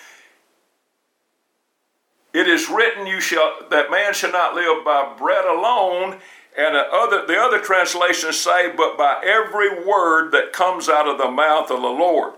It 2.35 2.49
is 2.49 2.69
written, 2.69 3.07
you 3.07 3.21
shall 3.21 3.59
that 3.71 3.91
man 3.91 4.15
shall 4.15 4.33
not 4.33 4.55
live 4.55 4.85
by 4.85 5.15
bread 5.19 5.45
alone. 5.45 6.19
And 6.57 6.77
other, 6.77 7.27
the 7.27 7.39
other 7.39 7.61
translations 7.61 8.39
say, 8.39 8.73
But 8.77 8.99
by 8.99 9.23
every 9.25 9.85
word 9.85 10.33
that 10.33 10.53
comes 10.53 10.89
out 10.89 11.09
of 11.09 11.19
the 11.19 11.31
mouth 11.31 11.71
of 11.71 11.81
the 11.81 11.89
Lord. 11.89 12.35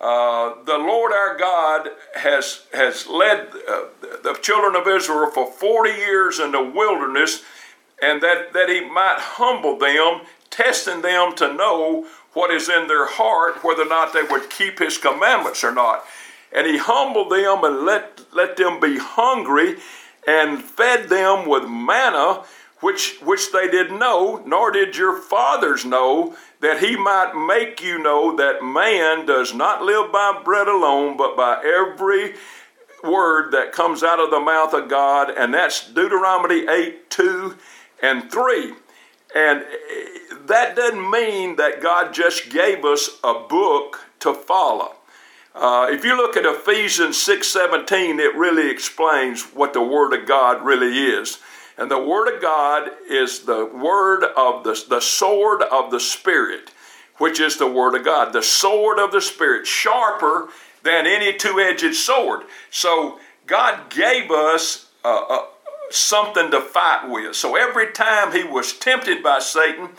Uh, 0.00 0.60
the 0.64 0.78
Lord 0.78 1.12
our 1.12 1.36
God 1.38 1.88
has, 2.16 2.66
has 2.74 3.06
led 3.06 3.50
uh, 3.68 3.84
the 4.24 4.36
children 4.42 4.74
of 4.74 4.88
Israel 4.88 5.30
for 5.30 5.48
40 5.48 5.90
years 5.90 6.40
in 6.40 6.50
the 6.50 6.62
wilderness, 6.62 7.44
and 8.02 8.22
that, 8.22 8.52
that 8.52 8.68
He 8.68 8.80
might 8.80 9.16
humble 9.18 9.78
them, 9.78 10.26
testing 10.50 11.00
them 11.00 11.34
to 11.36 11.52
know 11.54 12.06
what 12.34 12.50
is 12.50 12.68
in 12.68 12.88
their 12.88 13.06
heart, 13.06 13.64
whether 13.64 13.82
or 13.82 13.88
not 13.88 14.12
they 14.12 14.22
would 14.22 14.50
keep 14.50 14.78
His 14.78 14.98
commandments 14.98 15.64
or 15.64 15.72
not. 15.72 16.04
And 16.54 16.66
He 16.66 16.76
humbled 16.76 17.30
them 17.30 17.64
and 17.64 17.86
let, 17.86 18.20
let 18.34 18.56
them 18.56 18.80
be 18.80 18.98
hungry 18.98 19.76
and 20.26 20.62
fed 20.62 21.08
them 21.08 21.48
with 21.48 21.68
manna 21.68 22.42
which, 22.82 23.20
which 23.22 23.52
they 23.52 23.68
did 23.68 23.92
know, 23.92 24.42
nor 24.44 24.72
did 24.72 24.96
your 24.96 25.16
fathers 25.16 25.84
know, 25.84 26.36
that 26.60 26.80
he 26.80 26.96
might 26.96 27.32
make 27.32 27.80
you 27.80 27.96
know 27.96 28.36
that 28.36 28.62
man 28.62 29.24
does 29.24 29.54
not 29.54 29.82
live 29.82 30.10
by 30.10 30.40
bread 30.44 30.66
alone, 30.66 31.16
but 31.16 31.36
by 31.36 31.62
every 31.64 32.34
word 33.04 33.52
that 33.52 33.72
comes 33.72 34.02
out 34.02 34.18
of 34.18 34.30
the 34.30 34.40
mouth 34.40 34.74
of 34.74 34.88
God. 34.88 35.30
And 35.30 35.54
that's 35.54 35.88
Deuteronomy 35.92 36.66
8 36.68 37.08
2 37.08 37.56
and 38.02 38.30
3. 38.30 38.74
And 39.34 39.64
that 40.46 40.76
doesn't 40.76 41.10
mean 41.10 41.56
that 41.56 41.80
God 41.80 42.12
just 42.12 42.50
gave 42.50 42.84
us 42.84 43.08
a 43.24 43.34
book 43.34 44.00
to 44.20 44.34
follow. 44.34 44.96
Uh, 45.54 45.86
if 45.90 46.04
you 46.04 46.16
look 46.16 46.36
at 46.36 46.44
Ephesians 46.44 47.16
6:17, 47.18 48.18
it 48.18 48.34
really 48.34 48.70
explains 48.70 49.42
what 49.54 49.72
the 49.72 49.82
Word 49.82 50.12
of 50.14 50.26
God 50.26 50.64
really 50.64 51.06
is. 51.06 51.38
And 51.76 51.90
the 51.90 51.98
Word 51.98 52.34
of 52.34 52.40
God 52.40 52.90
is 53.08 53.40
the 53.40 53.66
word 53.66 54.24
of 54.24 54.64
the, 54.64 54.82
the 54.88 55.00
sword 55.00 55.62
of 55.62 55.90
the 55.90 56.00
Spirit, 56.00 56.70
which 57.18 57.40
is 57.40 57.56
the 57.56 57.66
Word 57.66 57.94
of 57.94 58.04
God. 58.04 58.32
The 58.32 58.42
sword 58.42 58.98
of 58.98 59.12
the 59.12 59.20
Spirit, 59.20 59.66
sharper 59.66 60.48
than 60.82 61.06
any 61.06 61.32
two 61.32 61.60
edged 61.60 61.94
sword. 61.94 62.42
So 62.70 63.18
God 63.46 63.90
gave 63.90 64.30
us 64.30 64.88
a, 65.04 65.08
uh, 65.08 65.46
something 65.94 66.50
to 66.50 66.60
fight 66.60 67.08
with. 67.08 67.36
So 67.36 67.56
every 67.56 67.92
time 67.92 68.32
he 68.32 68.44
was 68.44 68.72
tempted 68.72 69.22
by 69.22 69.38
Satan, 69.38 69.90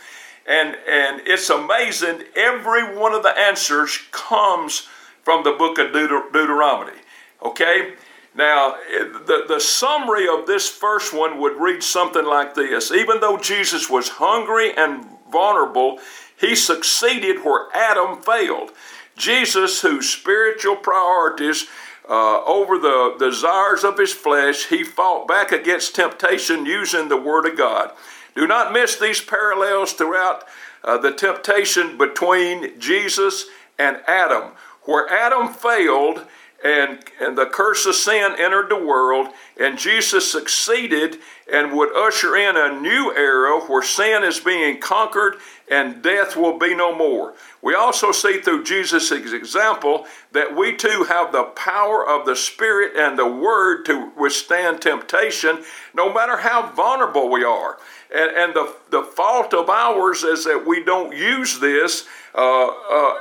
and, 0.46 0.76
and 0.90 1.22
it's 1.26 1.50
amazing, 1.50 2.24
every 2.36 2.96
one 2.96 3.14
of 3.14 3.24
the 3.24 3.38
answers 3.38 3.98
comes 4.12 4.88
from 5.24 5.44
the 5.44 5.54
book 5.54 5.78
of 5.78 5.94
Deut- 5.94 6.34
Deuteronomy. 6.34 6.98
Okay? 7.42 7.94
Now, 8.36 8.76
the, 8.92 9.46
the 9.48 9.60
summary 9.60 10.28
of 10.28 10.48
this 10.48 10.68
first 10.68 11.14
one 11.14 11.40
would 11.40 11.60
read 11.60 11.84
something 11.84 12.26
like 12.26 12.56
this 12.56 12.92
Even 12.92 13.20
though 13.20 13.38
Jesus 13.38 13.90
was 13.90 14.10
hungry 14.10 14.76
and 14.76 15.06
vulnerable, 15.32 16.00
he 16.40 16.56
succeeded 16.56 17.44
where 17.44 17.68
Adam 17.74 18.22
failed. 18.22 18.72
Jesus, 19.16 19.82
whose 19.82 20.10
spiritual 20.10 20.76
priorities 20.76 21.68
uh, 22.10 22.44
over 22.44 22.78
the 22.78 23.16
desires 23.18 23.84
of 23.84 23.98
his 23.98 24.14
flesh, 24.14 24.68
he 24.68 24.84
fought 24.84 25.28
back 25.28 25.52
against 25.52 25.96
temptation 25.96 26.66
using 26.66 27.10
the 27.10 27.18
Word 27.18 27.46
of 27.46 27.58
God. 27.58 27.92
Do 28.36 28.48
not 28.48 28.74
miss 28.74 28.98
these 28.98 29.22
parallels 29.22 29.94
throughout 29.94 30.44
uh, 30.84 30.98
the 30.98 31.14
temptation 31.14 31.98
between 31.98 32.80
Jesus 32.80 33.46
and 33.80 34.02
Adam. 34.08 34.52
Where 34.84 35.10
Adam 35.10 35.54
failed, 35.54 36.26
and, 36.64 37.00
and 37.20 37.38
the 37.38 37.46
curse 37.46 37.86
of 37.86 37.96
sin 37.96 38.36
entered 38.38 38.70
the 38.70 38.84
world, 38.84 39.28
and 39.60 39.78
Jesus 39.78 40.32
succeeded 40.32 41.18
and 41.52 41.74
would 41.74 41.96
usher 41.96 42.38
in 42.38 42.56
a 42.56 42.80
new 42.80 43.14
era 43.16 43.60
where 43.68 43.84
sin 43.84 44.24
is 44.24 44.40
being 44.40 44.80
conquered 44.80 45.36
and 45.70 46.02
death 46.02 46.36
will 46.36 46.58
be 46.58 46.74
no 46.74 46.96
more. 46.96 47.34
We 47.62 47.76
also 47.76 48.12
see 48.12 48.40
through 48.40 48.64
Jesus' 48.64 49.12
example 49.12 50.06
that 50.32 50.56
we 50.56 50.76
too 50.76 51.06
have 51.08 51.32
the 51.32 51.44
power 51.44 52.08
of 52.08 52.26
the 52.26 52.36
Spirit 52.36 52.96
and 52.96 53.18
the 53.18 53.28
Word 53.28 53.86
to 53.86 54.12
withstand 54.18 54.82
temptation, 54.82 55.64
no 55.94 56.14
matter 56.14 56.38
how 56.38 56.72
vulnerable 56.74 57.30
we 57.30 57.44
are. 57.44 57.78
And, 58.14 58.36
and 58.36 58.54
the, 58.54 58.74
the 58.90 59.04
fault 59.04 59.54
of 59.54 59.70
ours 59.70 60.24
is 60.24 60.46
that 60.46 60.66
we 60.66 60.84
don't 60.84 61.16
use 61.16 61.60
this. 61.60 62.08
Uh, 62.36 62.68
uh, 62.68 63.16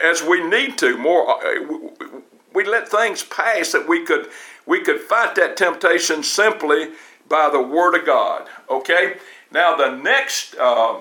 as 0.00 0.22
we 0.22 0.46
need 0.46 0.78
to. 0.78 0.96
More, 0.96 1.28
uh, 1.44 2.20
we 2.58 2.64
let 2.64 2.88
things 2.88 3.22
pass 3.22 3.70
that 3.70 3.86
we 3.86 4.04
could 4.04 4.26
we 4.66 4.80
could 4.80 5.00
fight 5.00 5.36
that 5.36 5.56
temptation 5.56 6.24
simply 6.24 6.88
by 7.28 7.48
the 7.48 7.62
Word 7.62 7.94
of 7.94 8.04
God. 8.04 8.48
Okay. 8.68 9.18
Now 9.52 9.76
the 9.76 9.94
next 9.94 10.56
uh, 10.56 10.96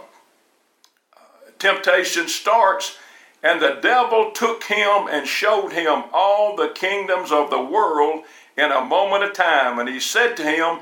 temptation 1.58 2.28
starts, 2.28 3.00
and 3.42 3.60
the 3.60 3.80
devil 3.82 4.30
took 4.32 4.66
him 4.66 5.08
and 5.10 5.26
showed 5.26 5.74
him 5.74 6.04
all 6.14 6.56
the 6.56 6.70
kingdoms 6.70 7.32
of 7.32 7.50
the 7.50 7.60
world 7.60 8.24
in 8.56 8.72
a 8.72 8.86
moment 8.86 9.24
of 9.24 9.34
time, 9.34 9.80
and 9.80 9.90
he 9.90 10.00
said 10.00 10.38
to 10.38 10.44
him. 10.44 10.82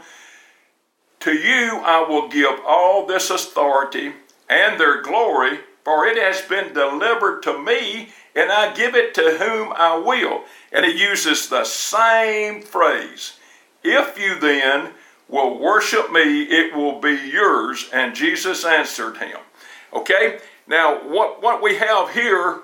To 1.21 1.31
you 1.31 1.79
I 1.85 2.05
will 2.07 2.27
give 2.27 2.59
all 2.67 3.05
this 3.05 3.29
authority 3.29 4.11
and 4.49 4.77
their 4.77 5.01
glory, 5.01 5.61
for 5.85 6.05
it 6.05 6.17
has 6.17 6.41
been 6.41 6.73
delivered 6.73 7.41
to 7.43 7.57
me, 7.57 8.09
and 8.35 8.51
I 8.51 8.73
give 8.73 8.95
it 8.95 9.13
to 9.15 9.37
whom 9.37 9.73
I 9.75 9.97
will. 9.97 10.43
And 10.71 10.85
he 10.85 10.91
uses 10.91 11.47
the 11.47 11.63
same 11.63 12.61
phrase. 12.61 13.33
If 13.83 14.19
you 14.19 14.39
then 14.39 14.91
will 15.27 15.57
worship 15.57 16.11
me, 16.11 16.43
it 16.43 16.75
will 16.75 16.99
be 16.99 17.15
yours. 17.15 17.89
And 17.93 18.15
Jesus 18.15 18.65
answered 18.65 19.17
him. 19.17 19.37
Okay, 19.93 20.39
now 20.67 21.07
what, 21.07 21.41
what 21.41 21.61
we 21.61 21.75
have 21.75 22.11
here 22.11 22.59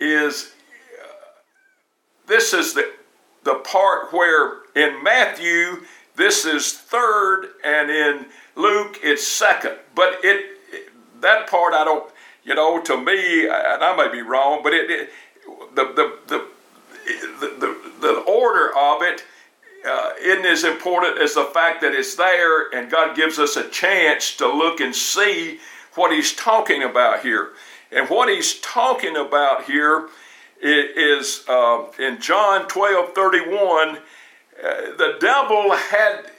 is 0.00 0.52
uh, 1.00 1.06
this 2.26 2.52
is 2.52 2.74
the, 2.74 2.90
the 3.44 3.54
part 3.56 4.12
where 4.12 4.62
in 4.74 5.02
Matthew 5.02 5.82
this 6.14 6.44
is 6.44 6.74
third, 6.74 7.48
and 7.64 7.90
in 7.90 8.26
Luke 8.54 8.98
it's 9.02 9.26
second. 9.26 9.76
But 9.94 10.18
it 10.22 10.58
that 11.20 11.48
part 11.48 11.72
I 11.72 11.84
don't, 11.84 12.11
you 12.44 12.54
know, 12.54 12.80
to 12.82 12.96
me, 12.96 13.44
and 13.44 13.82
I 13.82 13.96
may 13.96 14.10
be 14.10 14.22
wrong, 14.22 14.60
but 14.62 14.72
it, 14.72 14.90
it 14.90 15.10
the, 15.74 15.84
the, 15.84 16.18
the, 16.26 16.46
the, 17.40 17.92
the, 18.00 18.14
order 18.26 18.76
of 18.76 19.02
it 19.02 19.24
uh, 19.84 20.12
not 20.24 20.46
as 20.46 20.64
important 20.64 21.18
as 21.18 21.34
the 21.34 21.44
fact 21.44 21.80
that 21.80 21.92
it's 21.92 22.14
there 22.14 22.68
and 22.70 22.90
God 22.90 23.16
gives 23.16 23.38
us 23.38 23.56
a 23.56 23.68
chance 23.68 24.36
to 24.36 24.46
look 24.46 24.80
and 24.80 24.94
see 24.94 25.58
what 25.94 26.12
He's 26.12 26.32
talking 26.32 26.82
about 26.82 27.22
here. 27.22 27.50
And 27.90 28.08
what 28.08 28.28
He's 28.28 28.60
talking 28.60 29.16
about 29.16 29.64
here 29.64 30.08
is 30.60 31.44
uh, 31.48 31.86
in 31.98 32.20
John 32.20 32.68
12 32.68 33.14
31, 33.14 33.88
uh, 33.88 33.98
the 34.96 35.16
devil 35.20 35.72
had, 35.72 36.30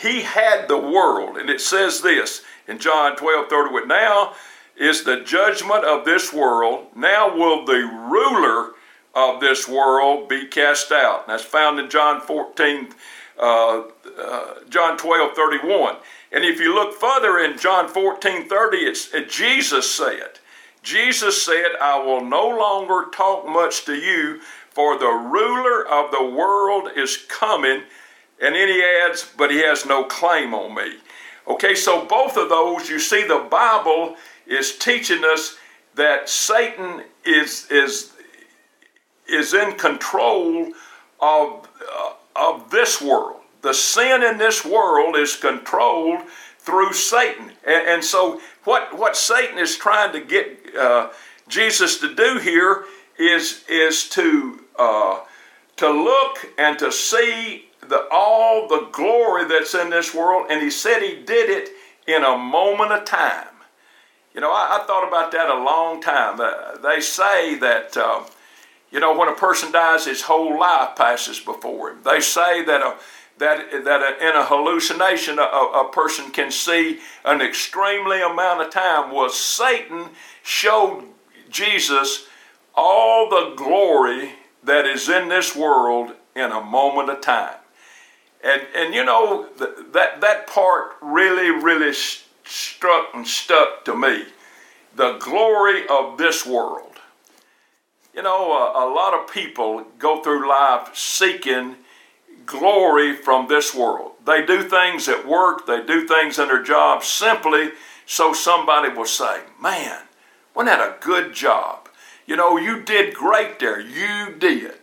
he 0.00 0.22
had 0.22 0.68
the 0.68 0.78
world. 0.78 1.36
And 1.36 1.50
it 1.50 1.60
says 1.60 2.00
this 2.00 2.42
in 2.68 2.78
John 2.78 3.16
12 3.16 3.48
31, 3.48 3.88
now 3.88 4.34
is 4.76 5.04
the 5.04 5.20
judgment 5.20 5.84
of 5.84 6.04
this 6.04 6.32
world. 6.32 6.86
Now 6.96 7.34
will 7.34 7.64
the 7.64 7.82
ruler 8.08 8.72
of 9.14 9.40
this 9.40 9.68
world 9.68 10.28
be 10.28 10.46
cast 10.46 10.90
out. 10.90 11.26
That's 11.26 11.44
found 11.44 11.78
in 11.78 11.88
John 11.88 12.20
14, 12.20 12.88
uh, 13.38 13.42
uh, 13.42 14.54
John 14.68 14.96
12, 14.96 15.34
31. 15.34 15.96
And 16.32 16.44
if 16.44 16.58
you 16.58 16.74
look 16.74 16.94
further 16.94 17.38
in 17.38 17.58
John 17.58 17.88
14, 17.88 18.48
30, 18.48 18.76
it's 18.78 19.14
uh, 19.14 19.20
Jesus 19.28 19.90
said, 19.90 20.40
Jesus 20.82 21.42
said, 21.42 21.76
I 21.80 21.98
will 21.98 22.24
no 22.24 22.48
longer 22.48 23.08
talk 23.10 23.46
much 23.46 23.84
to 23.86 23.94
you, 23.94 24.40
for 24.70 24.98
the 24.98 25.06
ruler 25.06 25.86
of 25.86 26.10
the 26.10 26.24
world 26.24 26.90
is 26.96 27.16
coming. 27.28 27.82
And 28.42 28.54
then 28.54 28.68
he 28.68 28.82
adds, 28.82 29.30
but 29.38 29.52
he 29.52 29.58
has 29.58 29.86
no 29.86 30.04
claim 30.04 30.52
on 30.52 30.74
me. 30.74 30.96
Okay, 31.46 31.74
so 31.74 32.04
both 32.04 32.36
of 32.36 32.48
those, 32.48 32.90
you 32.90 32.98
see, 32.98 33.22
the 33.22 33.46
Bible 33.50 34.16
is 34.46 34.78
teaching 34.78 35.24
us 35.24 35.56
that 35.94 36.28
Satan 36.28 37.04
is 37.24 37.66
is 37.70 38.12
is 39.28 39.54
in 39.54 39.76
control 39.76 40.72
of 41.20 41.68
uh, 41.92 42.12
of 42.36 42.70
this 42.70 43.00
world. 43.00 43.40
The 43.62 43.72
sin 43.72 44.22
in 44.22 44.38
this 44.38 44.64
world 44.64 45.16
is 45.16 45.36
controlled 45.36 46.20
through 46.58 46.92
Satan, 46.92 47.52
and, 47.66 47.88
and 47.88 48.04
so 48.04 48.40
what 48.64 48.96
what 48.98 49.16
Satan 49.16 49.58
is 49.58 49.76
trying 49.76 50.12
to 50.12 50.20
get 50.20 50.76
uh, 50.76 51.10
Jesus 51.48 51.98
to 52.00 52.14
do 52.14 52.38
here 52.38 52.84
is 53.18 53.64
is 53.68 54.08
to 54.10 54.60
uh, 54.78 55.20
to 55.76 55.88
look 55.88 56.46
and 56.58 56.78
to 56.78 56.90
see 56.92 57.66
the 57.88 58.06
all 58.10 58.68
the 58.68 58.88
glory 58.92 59.46
that's 59.46 59.74
in 59.74 59.90
this 59.90 60.14
world, 60.14 60.46
and 60.50 60.62
he 60.62 60.70
said 60.70 61.00
he 61.00 61.22
did 61.22 61.50
it 61.50 61.70
in 62.06 62.24
a 62.24 62.36
moment 62.36 62.92
of 62.92 63.04
time. 63.04 63.46
You 64.34 64.40
know, 64.40 64.50
I, 64.50 64.80
I 64.80 64.86
thought 64.86 65.06
about 65.06 65.30
that 65.32 65.48
a 65.48 65.62
long 65.62 66.00
time. 66.02 66.40
Uh, 66.40 66.76
they 66.78 67.00
say 67.00 67.54
that, 67.58 67.96
uh, 67.96 68.24
you 68.90 68.98
know, 68.98 69.16
when 69.16 69.28
a 69.28 69.34
person 69.34 69.70
dies, 69.70 70.06
his 70.06 70.22
whole 70.22 70.58
life 70.58 70.96
passes 70.96 71.38
before 71.38 71.90
him. 71.90 71.98
They 72.04 72.20
say 72.20 72.64
that 72.64 72.82
a 72.82 72.96
that 73.38 73.84
that 73.84 74.00
a, 74.00 74.28
in 74.28 74.36
a 74.36 74.44
hallucination 74.44 75.38
a, 75.38 75.42
a 75.42 75.90
person 75.92 76.30
can 76.30 76.50
see 76.50 77.00
an 77.24 77.40
extremely 77.40 78.22
amount 78.22 78.62
of 78.62 78.70
time. 78.70 79.12
Well, 79.12 79.28
Satan 79.28 80.10
showed 80.42 81.04
Jesus 81.50 82.26
all 82.74 83.28
the 83.28 83.54
glory 83.56 84.32
that 84.62 84.86
is 84.86 85.08
in 85.08 85.28
this 85.28 85.54
world 85.54 86.12
in 86.34 86.50
a 86.50 86.60
moment 86.60 87.10
of 87.10 87.20
time. 87.20 87.56
And, 88.42 88.62
and 88.74 88.94
you 88.94 89.04
know, 89.04 89.48
that, 89.58 90.20
that 90.20 90.46
part 90.46 90.96
really, 91.00 91.50
really 91.50 91.94
struck 92.44 93.14
and 93.14 93.26
stuck 93.26 93.84
to 93.84 93.96
me. 93.96 94.24
The 94.96 95.18
glory 95.18 95.86
of 95.88 96.18
this 96.18 96.46
world. 96.46 96.92
You 98.14 98.22
know, 98.22 98.52
a, 98.52 98.84
a 98.84 98.86
lot 98.92 99.14
of 99.14 99.32
people 99.32 99.84
go 99.98 100.22
through 100.22 100.48
life 100.48 100.94
seeking 100.94 101.76
glory 102.46 103.14
from 103.14 103.48
this 103.48 103.74
world. 103.74 104.12
They 104.24 104.44
do 104.46 104.62
things 104.62 105.08
at 105.08 105.26
work, 105.26 105.66
they 105.66 105.84
do 105.84 106.06
things 106.06 106.38
in 106.38 106.48
their 106.48 106.62
job 106.62 107.02
simply 107.02 107.70
so 108.06 108.32
somebody 108.32 108.92
will 108.92 109.06
say, 109.06 109.40
Man, 109.60 109.98
wasn't 110.54 110.78
that 110.78 110.80
a 110.80 111.04
good 111.04 111.32
job? 111.32 111.88
You 112.26 112.36
know, 112.36 112.56
you 112.56 112.82
did 112.82 113.14
great 113.14 113.58
there. 113.58 113.80
You 113.80 114.34
did. 114.38 114.74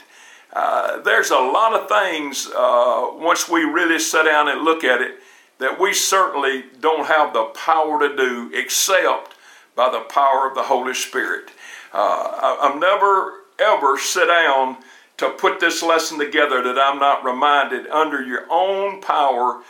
Uh, 0.54 1.02
there's 1.02 1.32
a 1.32 1.38
lot 1.38 1.74
of 1.74 1.88
things, 1.88 2.48
uh, 2.56 3.08
once 3.14 3.48
we 3.48 3.64
really 3.64 3.98
sit 3.98 4.26
down 4.26 4.50
and 4.50 4.64
look 4.64 4.84
at 4.84 5.02
it, 5.02 5.16
that 5.62 5.80
we 5.80 5.94
certainly 5.94 6.66
don't 6.80 7.08
have 7.08 7.34
the 7.34 7.46
power 7.46 8.00
to 8.00 8.16
do 8.16 8.52
except 8.54 9.36
by 9.76 9.90
the 9.90 10.02
power 10.02 10.48
of 10.48 10.56
the 10.56 10.64
Holy 10.64 10.94
Spirit. 10.94 11.50
Uh, 11.94 12.58
I, 12.62 12.68
have 12.72 12.80
never 12.80 13.42
ever 13.60 13.98
sit 13.98 14.28
down 14.28 14.78
to 15.18 15.30
put 15.30 15.60
this 15.60 15.84
lesson 15.84 16.18
together 16.18 16.64
that 16.64 16.80
I'm 16.80 17.00
not 17.00 17.24
reminded 17.24 17.88
under 17.88 18.24
your 18.24 18.46
own 18.50 19.02
power, 19.02 19.62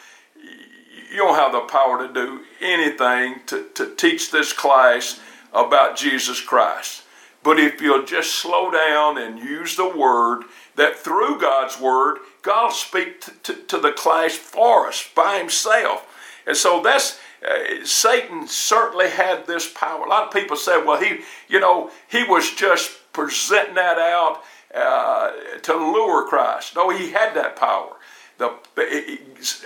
you 1.12 1.18
don't 1.18 1.36
have 1.36 1.52
the 1.52 1.62
power 1.62 2.08
to 2.08 2.14
do 2.14 2.42
anything 2.62 3.42
to, 3.48 3.66
to 3.76 3.94
teach 3.96 4.32
this 4.32 4.54
class 4.54 5.20
about 5.52 5.98
Jesus 5.98 6.40
Christ. 6.40 7.04
But 7.44 7.60
if 7.60 7.82
you'll 7.82 8.06
just 8.06 8.36
slow 8.36 8.72
down 8.72 9.18
and 9.18 9.40
use 9.40 9.76
the 9.76 9.90
Word, 9.90 10.44
that 10.76 10.98
through 10.98 11.40
God's 11.40 11.80
Word, 11.80 12.20
God 12.42 12.66
will 12.66 12.72
speak 12.72 13.22
to, 13.44 13.54
to, 13.54 13.78
the 13.78 13.92
class 13.92 14.36
for 14.36 14.88
us 14.88 15.08
by 15.16 15.38
Himself. 15.38 16.08
And 16.48 16.58
so 16.58 16.82
that's 16.82 17.20
uh, 17.48 17.84
Satan 17.84 18.48
certainly 18.48 19.10
had 19.10 19.48
this 19.48 19.72
power. 19.72 20.06
A 20.06 20.10
lot 20.10 20.28
of 20.28 20.34
people 20.34 20.56
said, 20.56 20.86
well, 20.86 21.02
he, 21.02 21.20
you 21.48 21.60
know, 21.60 21.90
he 22.08 22.24
was 22.24 22.52
just 22.52 22.92
presenting 23.14 23.76
that 23.76 23.98
out 23.98 24.44
uh, 24.74 25.32
to 25.64 25.74
lure 25.74 26.28
Christ. 26.28 26.76
No, 26.76 26.90
he 26.90 27.12
had 27.12 27.34
that 27.36 27.56
power. 27.56 27.94
The, 28.38 28.54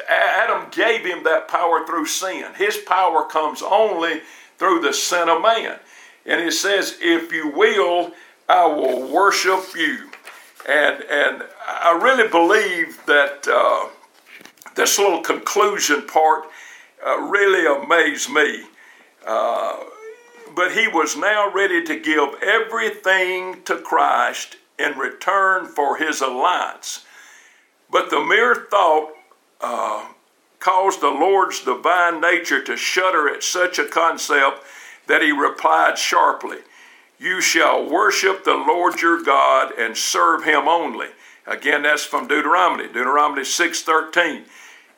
Adam 0.10 0.70
gave 0.72 1.06
him 1.06 1.24
that 1.24 1.48
power 1.48 1.86
through 1.86 2.08
sin. 2.08 2.46
His 2.58 2.78
power 2.78 3.26
comes 3.26 3.62
only 3.62 4.22
through 4.58 4.82
the 4.82 4.94
sin 4.94 5.30
of 5.30 5.42
man. 5.42 5.80
And 6.26 6.42
it 6.42 6.54
says, 6.54 6.98
if 7.02 7.32
you 7.32 7.50
will, 7.50 8.14
I 8.50 8.66
will 8.66 9.12
worship 9.12 9.76
you. 9.76 10.05
And, 10.68 11.04
and 11.04 11.44
I 11.68 12.00
really 12.02 12.28
believe 12.28 13.00
that 13.06 13.48
uh, 13.48 13.90
this 14.76 14.98
little 14.98 15.22
conclusion 15.22 16.08
part 16.08 16.46
uh, 17.06 17.20
really 17.22 17.66
amazed 17.84 18.32
me. 18.32 18.64
Uh, 19.26 19.78
but 20.56 20.72
he 20.72 20.88
was 20.88 21.18
now 21.18 21.52
ready 21.52 21.84
to 21.84 22.00
give 22.00 22.42
everything 22.42 23.62
to 23.64 23.78
Christ 23.78 24.58
in 24.80 24.98
return 24.98 25.66
for 25.66 25.98
his 25.98 26.22
alliance. 26.22 27.06
But 27.92 28.10
the 28.10 28.24
mere 28.24 28.56
thought 28.56 29.12
uh, 29.62 30.08
caused 30.60 31.02
the 31.02 31.10
Lord's 31.10 31.64
divine 31.64 32.22
nature 32.22 32.64
to 32.64 32.76
shudder 32.76 33.30
at 33.30 33.44
such 33.44 33.78
a 33.78 33.88
concept 33.88 34.64
that 35.08 35.22
he 35.22 35.32
replied 35.32 35.98
sharply, 35.98 36.58
You 37.18 37.40
shall 37.40 37.90
worship 37.90 38.44
the 38.44 38.56
Lord 38.56 39.02
your 39.02 39.22
God 39.22 39.72
and 39.78 39.98
serve 39.98 40.44
him 40.44 40.68
only. 40.68 41.08
Again, 41.48 41.84
that's 41.84 42.04
from 42.04 42.28
Deuteronomy, 42.28 42.88
Deuteronomy 42.88 43.44
6:13. 43.44 44.46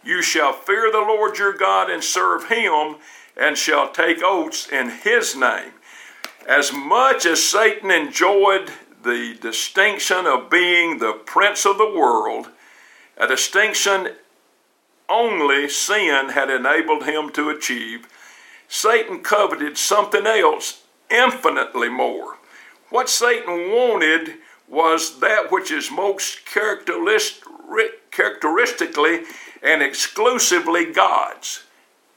You 0.03 0.21
shall 0.21 0.53
fear 0.53 0.91
the 0.91 0.99
Lord 0.99 1.37
your 1.37 1.53
God 1.53 1.89
and 1.89 2.03
serve 2.03 2.47
him, 2.47 2.95
and 3.35 3.57
shall 3.57 3.89
take 3.89 4.23
oaths 4.23 4.67
in 4.67 4.89
his 4.89 5.35
name. 5.35 5.73
As 6.45 6.71
much 6.71 7.25
as 7.25 7.43
Satan 7.43 7.91
enjoyed 7.91 8.71
the 9.03 9.35
distinction 9.35 10.25
of 10.25 10.49
being 10.49 10.97
the 10.97 11.13
prince 11.13 11.65
of 11.65 11.77
the 11.77 11.89
world, 11.89 12.49
a 13.17 13.27
distinction 13.27 14.15
only 15.09 15.69
sin 15.69 16.29
had 16.29 16.49
enabled 16.49 17.03
him 17.03 17.29
to 17.31 17.49
achieve, 17.49 18.07
Satan 18.67 19.21
coveted 19.21 19.77
something 19.77 20.25
else 20.25 20.83
infinitely 21.09 21.89
more. 21.89 22.37
What 22.89 23.09
Satan 23.09 23.71
wanted 23.71 24.35
was 24.67 25.19
that 25.19 25.51
which 25.51 25.71
is 25.71 25.91
most 25.91 26.45
characteristically 26.45 29.23
and 29.63 29.81
exclusively 29.81 30.85
God's, 30.91 31.63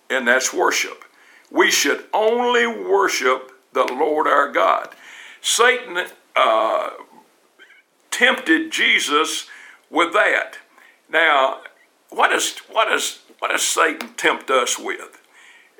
and 0.09 0.29
that's 0.29 0.53
worship. 0.53 1.05
We 1.50 1.70
should 1.70 2.05
only 2.12 2.66
worship 2.66 3.53
the 3.72 3.85
Lord 3.85 4.26
our 4.26 4.50
God. 4.50 4.88
Satan 5.40 6.07
uh, 6.37 6.90
tempted 8.11 8.70
Jesus 8.70 9.46
with 9.88 10.12
that. 10.12 10.59
Now, 11.09 11.62
what 12.11 12.31
does 12.31 12.59
what 12.70 12.88
does 12.88 13.20
what 13.38 13.50
does 13.50 13.62
Satan 13.62 14.11
tempt 14.14 14.50
us 14.50 14.79
with? 14.79 15.19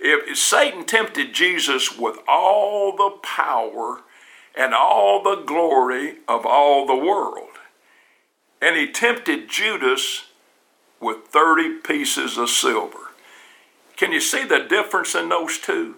If 0.01 0.39
Satan 0.39 0.85
tempted 0.85 1.35
Jesus 1.35 1.97
with 1.97 2.19
all 2.27 2.97
the 2.97 3.17
power 3.23 4.01
and 4.55 4.75
all 4.75 5.23
the 5.23 5.43
glory 5.43 6.17
of 6.27 6.47
all 6.47 6.87
the 6.87 6.97
world, 6.97 7.51
and 8.61 8.77
he 8.77 8.91
tempted 8.91 9.49
Judas 9.49 10.27
with 11.01 11.27
30 11.29 11.79
pieces 11.79 12.37
of 12.37 12.51
silver. 12.51 13.11
Can 13.97 14.13
you 14.13 14.21
see 14.21 14.45
the 14.45 14.61
difference 14.61 15.15
in 15.15 15.29
those 15.29 15.59
two? 15.59 15.97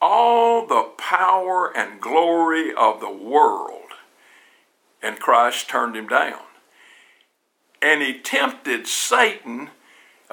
All 0.00 0.66
the 0.66 0.90
power 0.98 1.76
and 1.76 2.00
glory 2.00 2.72
of 2.74 3.00
the 3.00 3.10
world, 3.10 3.92
and 5.02 5.18
Christ 5.18 5.68
turned 5.68 5.96
him 5.96 6.08
down 6.08 6.40
and 7.84 8.00
he 8.00 8.18
tempted 8.18 8.86
Satan, 8.86 9.68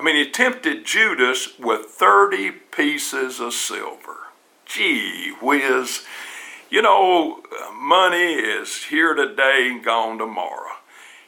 I 0.02 0.04
mean, 0.04 0.16
he 0.16 0.32
tempted 0.32 0.84
Judas 0.84 1.60
with 1.60 1.86
30 1.86 2.50
pieces 2.72 3.40
of 3.40 3.54
silver. 3.54 4.30
Gee 4.66 5.34
whiz. 5.40 6.04
You 6.72 6.82
know, 6.82 7.44
money 7.72 8.34
is 8.34 8.86
here 8.86 9.14
today 9.14 9.70
and 9.70 9.84
gone 9.84 10.18
tomorrow. 10.18 10.72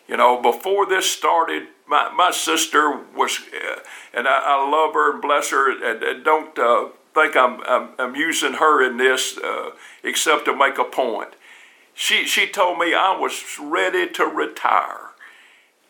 You 0.07 0.17
know, 0.17 0.41
before 0.41 0.87
this 0.87 1.11
started, 1.11 1.67
my, 1.87 2.11
my 2.13 2.31
sister 2.31 2.99
was, 3.15 3.41
uh, 3.53 3.81
and 4.11 4.27
I, 4.27 4.41
I, 4.43 4.67
love 4.67 4.95
her 4.95 5.13
and 5.13 5.21
bless 5.21 5.51
her, 5.51 5.71
and, 5.71 6.01
and 6.01 6.25
don't 6.25 6.57
uh, 6.57 6.87
think 7.13 7.37
I'm, 7.37 7.61
I'm, 7.67 7.89
I'm, 7.99 8.15
using 8.15 8.53
her 8.53 8.83
in 8.83 8.97
this 8.97 9.37
uh, 9.37 9.71
except 10.03 10.45
to 10.45 10.55
make 10.55 10.79
a 10.79 10.83
point. 10.83 11.35
She, 11.93 12.25
she 12.25 12.47
told 12.47 12.79
me 12.79 12.95
I 12.95 13.15
was 13.15 13.43
ready 13.61 14.09
to 14.13 14.25
retire. 14.25 15.11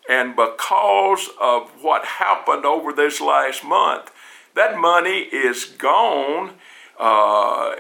And 0.10 0.36
because 0.36 1.30
of 1.40 1.70
what 1.82 2.06
happened 2.06 2.66
over 2.66 2.92
this 2.92 3.22
last 3.22 3.64
month, 3.64 4.12
that 4.56 4.78
money 4.78 5.20
is 5.20 5.66
gone. 5.66 6.56
Uh, 7.00 7.74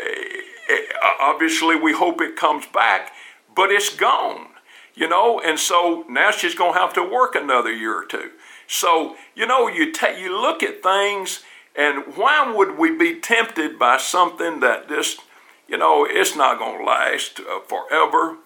obviously, 1.19 1.75
we 1.75 1.93
hope 1.93 2.21
it 2.21 2.35
comes 2.35 2.65
back, 2.67 3.11
but 3.55 3.71
it's 3.71 3.95
gone, 3.95 4.47
you 4.95 5.07
know. 5.07 5.39
And 5.39 5.59
so 5.59 6.05
now 6.09 6.31
she's 6.31 6.55
going 6.55 6.73
to 6.73 6.79
have 6.79 6.93
to 6.93 7.03
work 7.03 7.35
another 7.35 7.71
year 7.71 7.95
or 8.01 8.05
two. 8.05 8.31
So 8.67 9.17
you 9.35 9.45
know, 9.45 9.67
you 9.67 9.91
take 9.91 10.17
you 10.17 10.39
look 10.39 10.63
at 10.63 10.81
things, 10.81 11.43
and 11.75 12.15
why 12.15 12.51
would 12.51 12.77
we 12.77 12.95
be 12.95 13.19
tempted 13.19 13.77
by 13.77 13.97
something 13.97 14.61
that 14.61 14.87
just, 14.87 15.19
you 15.67 15.77
know, 15.77 16.07
it's 16.09 16.35
not 16.35 16.57
going 16.57 16.79
to 16.79 16.85
last 16.85 17.39
uh, 17.39 17.59
forever? 17.67 18.37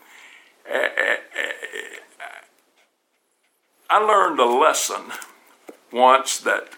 I 3.90 4.00
learned 4.00 4.40
a 4.40 4.46
lesson 4.46 5.14
once 5.94 6.40
that 6.40 6.70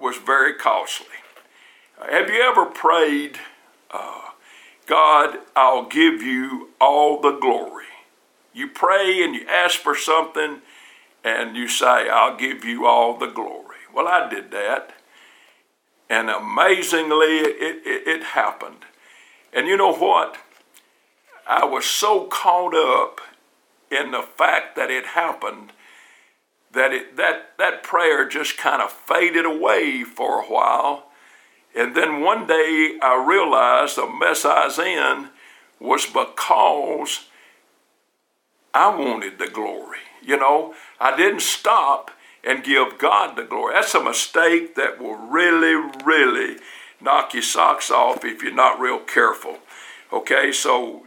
was 0.00 0.16
very 0.16 0.54
costly. 0.54 1.06
Have 2.10 2.30
you 2.30 2.40
ever 2.40 2.64
prayed, 2.64 3.38
uh, 3.90 4.30
God, 4.86 5.40
I'll 5.54 5.84
give 5.84 6.22
you 6.22 6.70
all 6.80 7.20
the 7.20 7.32
glory? 7.32 7.84
You 8.54 8.68
pray 8.68 9.22
and 9.22 9.34
you 9.34 9.46
ask 9.46 9.78
for 9.78 9.94
something 9.94 10.62
and 11.22 11.54
you 11.54 11.68
say, 11.68 12.08
I'll 12.08 12.36
give 12.36 12.64
you 12.64 12.86
all 12.86 13.18
the 13.18 13.26
glory. 13.26 13.76
Well, 13.94 14.08
I 14.08 14.26
did 14.30 14.50
that. 14.52 14.94
And 16.08 16.30
amazingly, 16.30 17.40
it, 17.40 17.82
it, 17.86 18.08
it 18.08 18.22
happened. 18.24 18.86
And 19.52 19.66
you 19.66 19.76
know 19.76 19.92
what? 19.92 20.38
I 21.46 21.66
was 21.66 21.84
so 21.84 22.24
caught 22.24 22.74
up 22.74 23.20
in 23.90 24.12
the 24.12 24.22
fact 24.22 24.76
that 24.76 24.90
it 24.90 25.04
happened 25.08 25.72
that 26.72 26.92
it, 26.92 27.16
that 27.16 27.52
that 27.58 27.82
prayer 27.82 28.28
just 28.28 28.56
kind 28.56 28.82
of 28.82 28.92
faded 28.92 29.44
away 29.44 30.04
for 30.04 30.40
a 30.40 30.46
while. 30.46 31.06
And 31.74 31.96
then 31.96 32.20
one 32.20 32.46
day 32.46 32.98
I 33.02 33.24
realized 33.26 33.96
the 33.96 34.08
mess 34.08 34.44
I 34.44 34.66
was 34.66 34.78
in 34.78 35.28
was 35.78 36.06
because 36.06 37.26
I 38.74 38.94
wanted 38.94 39.38
the 39.38 39.48
glory. 39.48 39.98
You 40.22 40.36
know, 40.36 40.74
I 41.00 41.16
didn't 41.16 41.42
stop 41.42 42.10
and 42.44 42.64
give 42.64 42.98
God 42.98 43.36
the 43.36 43.44
glory. 43.44 43.74
That's 43.74 43.94
a 43.94 44.02
mistake 44.02 44.74
that 44.74 45.00
will 45.00 45.16
really, 45.16 45.74
really 46.04 46.56
knock 47.00 47.34
your 47.34 47.42
socks 47.42 47.90
off 47.90 48.24
if 48.24 48.42
you're 48.42 48.54
not 48.54 48.80
real 48.80 48.98
careful. 48.98 49.58
Okay, 50.12 50.52
so 50.52 51.06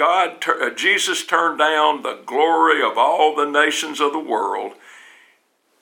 God, 0.00 0.42
uh, 0.48 0.70
Jesus 0.70 1.26
turned 1.26 1.58
down 1.58 2.00
the 2.00 2.20
glory 2.24 2.82
of 2.82 2.96
all 2.96 3.36
the 3.36 3.44
nations 3.44 4.00
of 4.00 4.14
the 4.14 4.18
world, 4.18 4.72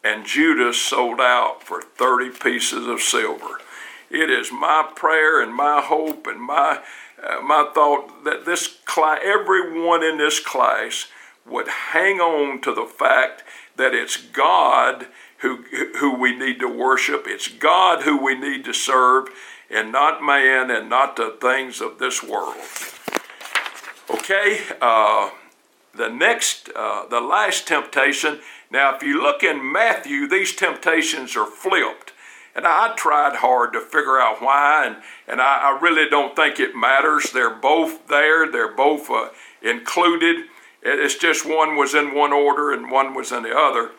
and 0.02 0.26
Judas 0.26 0.76
sold 0.76 1.20
out 1.20 1.62
for 1.62 1.83
30 1.83 2.31
pieces 2.31 2.88
of 2.88 3.00
silver. 3.00 3.61
It 4.11 4.28
is 4.28 4.50
my 4.50 4.90
prayer 4.96 5.40
and 5.40 5.54
my 5.54 5.81
hope 5.81 6.26
and 6.26 6.42
my, 6.42 6.81
uh, 7.22 7.40
my 7.42 7.70
thought 7.72 8.24
that 8.24 8.44
this 8.44 8.78
everyone 8.98 10.02
in 10.02 10.18
this 10.18 10.40
class 10.40 11.07
would 11.46 11.68
hang 11.68 12.18
on 12.18 12.61
to 12.62 12.74
the 12.74 12.87
fact 12.87 13.44
that 13.76 13.94
it's 13.94 14.16
God 14.16 15.07
who, 15.42 15.62
who 15.98 16.12
we 16.18 16.37
need 16.37 16.59
to 16.59 16.66
worship, 16.66 17.26
it's 17.28 17.46
God 17.46 18.02
who 18.02 18.20
we 18.20 18.35
need 18.35 18.64
to 18.64 18.72
serve, 18.72 19.28
and 19.70 19.92
not 19.92 20.24
man 20.24 20.72
and 20.72 20.90
not 20.90 21.14
the 21.14 21.37
things 21.40 21.81
of 21.81 22.00
this 22.00 22.20
world. 22.20 22.57
Okay, 24.10 24.60
uh, 24.80 25.30
the 25.94 26.08
next, 26.08 26.70
uh, 26.74 27.06
the 27.06 27.20
last 27.20 27.68
temptation. 27.68 28.40
Now, 28.70 28.94
if 28.94 29.02
you 29.02 29.22
look 29.22 29.42
in 29.42 29.70
Matthew, 29.70 30.26
these 30.26 30.54
temptations 30.54 31.36
are 31.36 31.46
flipped. 31.46 32.12
And 32.54 32.66
I 32.66 32.94
tried 32.96 33.36
hard 33.36 33.72
to 33.74 33.80
figure 33.80 34.18
out 34.18 34.42
why, 34.42 34.86
and, 34.86 34.96
and 35.28 35.40
I, 35.40 35.70
I 35.70 35.78
really 35.80 36.08
don't 36.08 36.34
think 36.34 36.58
it 36.58 36.74
matters. 36.74 37.30
They're 37.30 37.54
both 37.54 38.08
there, 38.08 38.50
they're 38.50 38.74
both 38.74 39.10
uh, 39.10 39.28
included. 39.62 40.46
It's 40.82 41.16
just 41.16 41.46
one 41.46 41.76
was 41.76 41.94
in 41.94 42.14
one 42.14 42.32
order 42.32 42.72
and 42.72 42.90
one 42.90 43.14
was 43.14 43.30
in 43.30 43.42
the 43.42 43.56
other. 43.56 43.90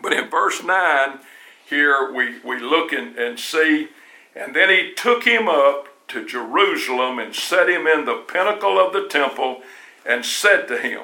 But 0.00 0.12
in 0.12 0.30
verse 0.30 0.62
9, 0.62 1.18
here 1.66 2.12
we, 2.12 2.40
we 2.40 2.60
look 2.60 2.92
and, 2.92 3.16
and 3.16 3.38
see, 3.38 3.88
and 4.34 4.54
then 4.54 4.70
he 4.70 4.94
took 4.94 5.24
him 5.24 5.48
up 5.48 5.88
to 6.08 6.26
Jerusalem 6.26 7.18
and 7.18 7.34
set 7.34 7.68
him 7.68 7.86
in 7.86 8.04
the 8.04 8.24
pinnacle 8.26 8.78
of 8.78 8.92
the 8.92 9.08
temple 9.08 9.62
and 10.04 10.24
said 10.24 10.66
to 10.68 10.78
him, 10.78 11.02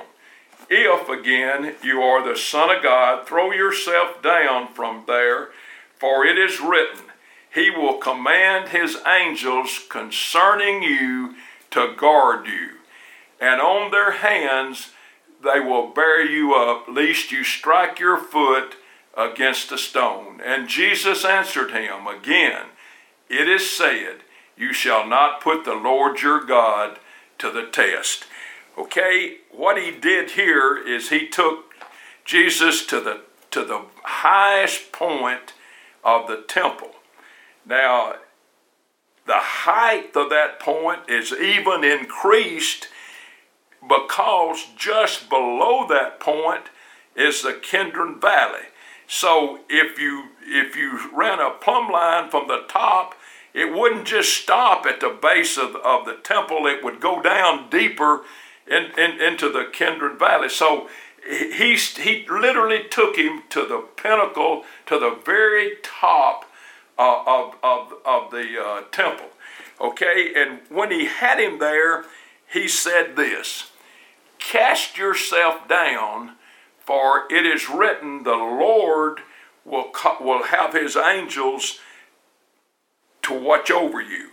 If 0.69 1.09
again 1.09 1.75
you 1.83 2.01
are 2.03 2.27
the 2.27 2.39
Son 2.39 2.75
of 2.75 2.83
God, 2.83 3.27
throw 3.27 3.53
yourself 3.53 4.23
down 4.23 4.73
from 4.73 5.05
there, 5.07 5.51
for 5.99 6.25
it 6.25 6.39
is 6.39 6.61
written, 6.61 7.05
He 7.53 7.71
will 7.71 7.99
command 7.99 8.69
His 8.69 8.97
angels 9.07 9.81
concerning 9.89 10.83
you 10.83 11.35
to 11.71 11.95
guard 11.97 12.47
you, 12.47 12.71
and 13.41 13.61
on 13.61 13.91
their 13.91 14.13
hands 14.13 14.91
they 15.43 15.61
will 15.61 15.89
bear 15.89 16.25
you 16.25 16.55
up, 16.55 16.87
lest 16.89 17.33
you 17.33 17.43
strike 17.43 17.99
your 17.99 18.19
foot 18.19 18.77
against 19.17 19.73
a 19.73 19.79
stone. 19.79 20.41
And 20.45 20.69
Jesus 20.69 21.25
answered 21.25 21.71
him 21.71 22.07
again, 22.07 22.67
It 23.29 23.49
is 23.49 23.71
said, 23.71 24.19
you 24.61 24.75
shall 24.75 25.09
not 25.09 25.41
put 25.41 25.65
the 25.65 25.75
Lord 25.75 26.21
your 26.21 26.45
God 26.45 26.99
to 27.39 27.51
the 27.51 27.67
test. 27.67 28.27
Okay, 28.77 29.39
what 29.51 29.81
he 29.81 29.91
did 29.91 30.33
here 30.33 30.77
is 30.77 31.09
he 31.09 31.27
took 31.27 31.73
Jesus 32.27 32.85
to 32.87 33.01
the 33.01 33.23
to 33.51 33.65
the 33.65 33.87
highest 34.05 34.93
point 34.93 35.55
of 36.05 36.29
the 36.29 36.43
temple. 36.47 36.93
Now, 37.67 38.15
the 39.27 39.39
height 39.39 40.15
of 40.15 40.31
that 40.31 40.61
point 40.61 41.01
is 41.09 41.33
even 41.33 41.83
increased 41.83 42.89
because 43.81 44.67
just 44.77 45.29
below 45.29 45.87
that 45.89 46.21
point 46.21 46.65
is 47.17 47.43
the 47.43 47.55
Kidron 47.55 48.21
Valley. 48.21 48.67
So 49.09 49.61
if 49.69 49.99
you 49.99 50.29
if 50.43 50.77
you 50.77 51.11
ran 51.13 51.41
a 51.41 51.51
plumb 51.51 51.91
line 51.91 52.31
from 52.31 52.47
the 52.47 52.65
top 52.69 53.15
it 53.53 53.75
wouldn't 53.75 54.07
just 54.07 54.33
stop 54.35 54.87
at 54.87 55.01
the 55.01 55.17
base 55.21 55.59
of, 55.59 55.77
of 55.77 56.07
the 56.07 56.19
temple, 56.23 56.67
it 56.67 56.85
would 56.85 57.01
go 57.01 57.21
down 57.21 57.69
deeper 57.71 58.23
in, 58.67 58.91
in, 58.97 59.21
into 59.21 59.51
the 59.51 59.69
Kidron 59.73 60.19
Valley. 60.19 60.49
So 60.49 60.89
he, 61.29 61.75
he 61.77 62.27
literally 62.29 62.85
took 62.89 63.17
him 63.17 63.43
to 63.51 63.67
the 63.67 63.85
pinnacle, 63.97 64.65
to 64.87 64.99
the 64.99 65.19
very 65.25 65.77
top 65.83 66.45
uh, 66.99 67.23
of, 67.27 67.55
of, 67.63 67.95
of 68.05 68.31
the 68.31 68.63
uh, 68.63 68.83
temple. 68.93 69.27
Okay, 69.81 70.33
and 70.37 70.61
when 70.69 70.91
he 70.91 71.07
had 71.07 71.41
him 71.41 71.59
there, 71.59 72.05
he 72.53 72.69
said 72.69 73.17
this 73.17 73.71
Cast 74.39 74.99
yourself 74.99 75.69
down, 75.69 76.37
for 76.79 77.25
it 77.31 77.47
is 77.47 77.71
written, 77.71 78.25
the 78.25 78.33
Lord 78.33 79.21
will, 79.65 79.93
will 80.21 80.45
have 80.45 80.75
his 80.75 80.97
angels 80.97 81.79
to 83.31 83.39
watch 83.39 83.71
over 83.71 84.01
you. 84.01 84.31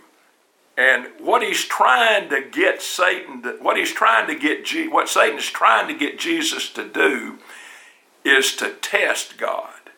And 0.76 1.06
what 1.18 1.42
he's 1.42 1.64
trying 1.64 2.28
to 2.30 2.40
get 2.40 2.82
Satan, 2.82 3.42
to, 3.42 3.58
what 3.60 3.76
he's 3.76 3.92
trying 3.92 4.28
to 4.28 4.34
get, 4.34 4.68
what 4.92 5.08
Satan 5.08 5.38
is 5.38 5.46
trying 5.46 5.88
to 5.88 5.94
get 5.94 6.18
Jesus 6.18 6.70
to 6.74 6.86
do, 6.86 7.38
is 8.24 8.54
to 8.56 8.74
test 8.74 9.38
God, 9.38 9.90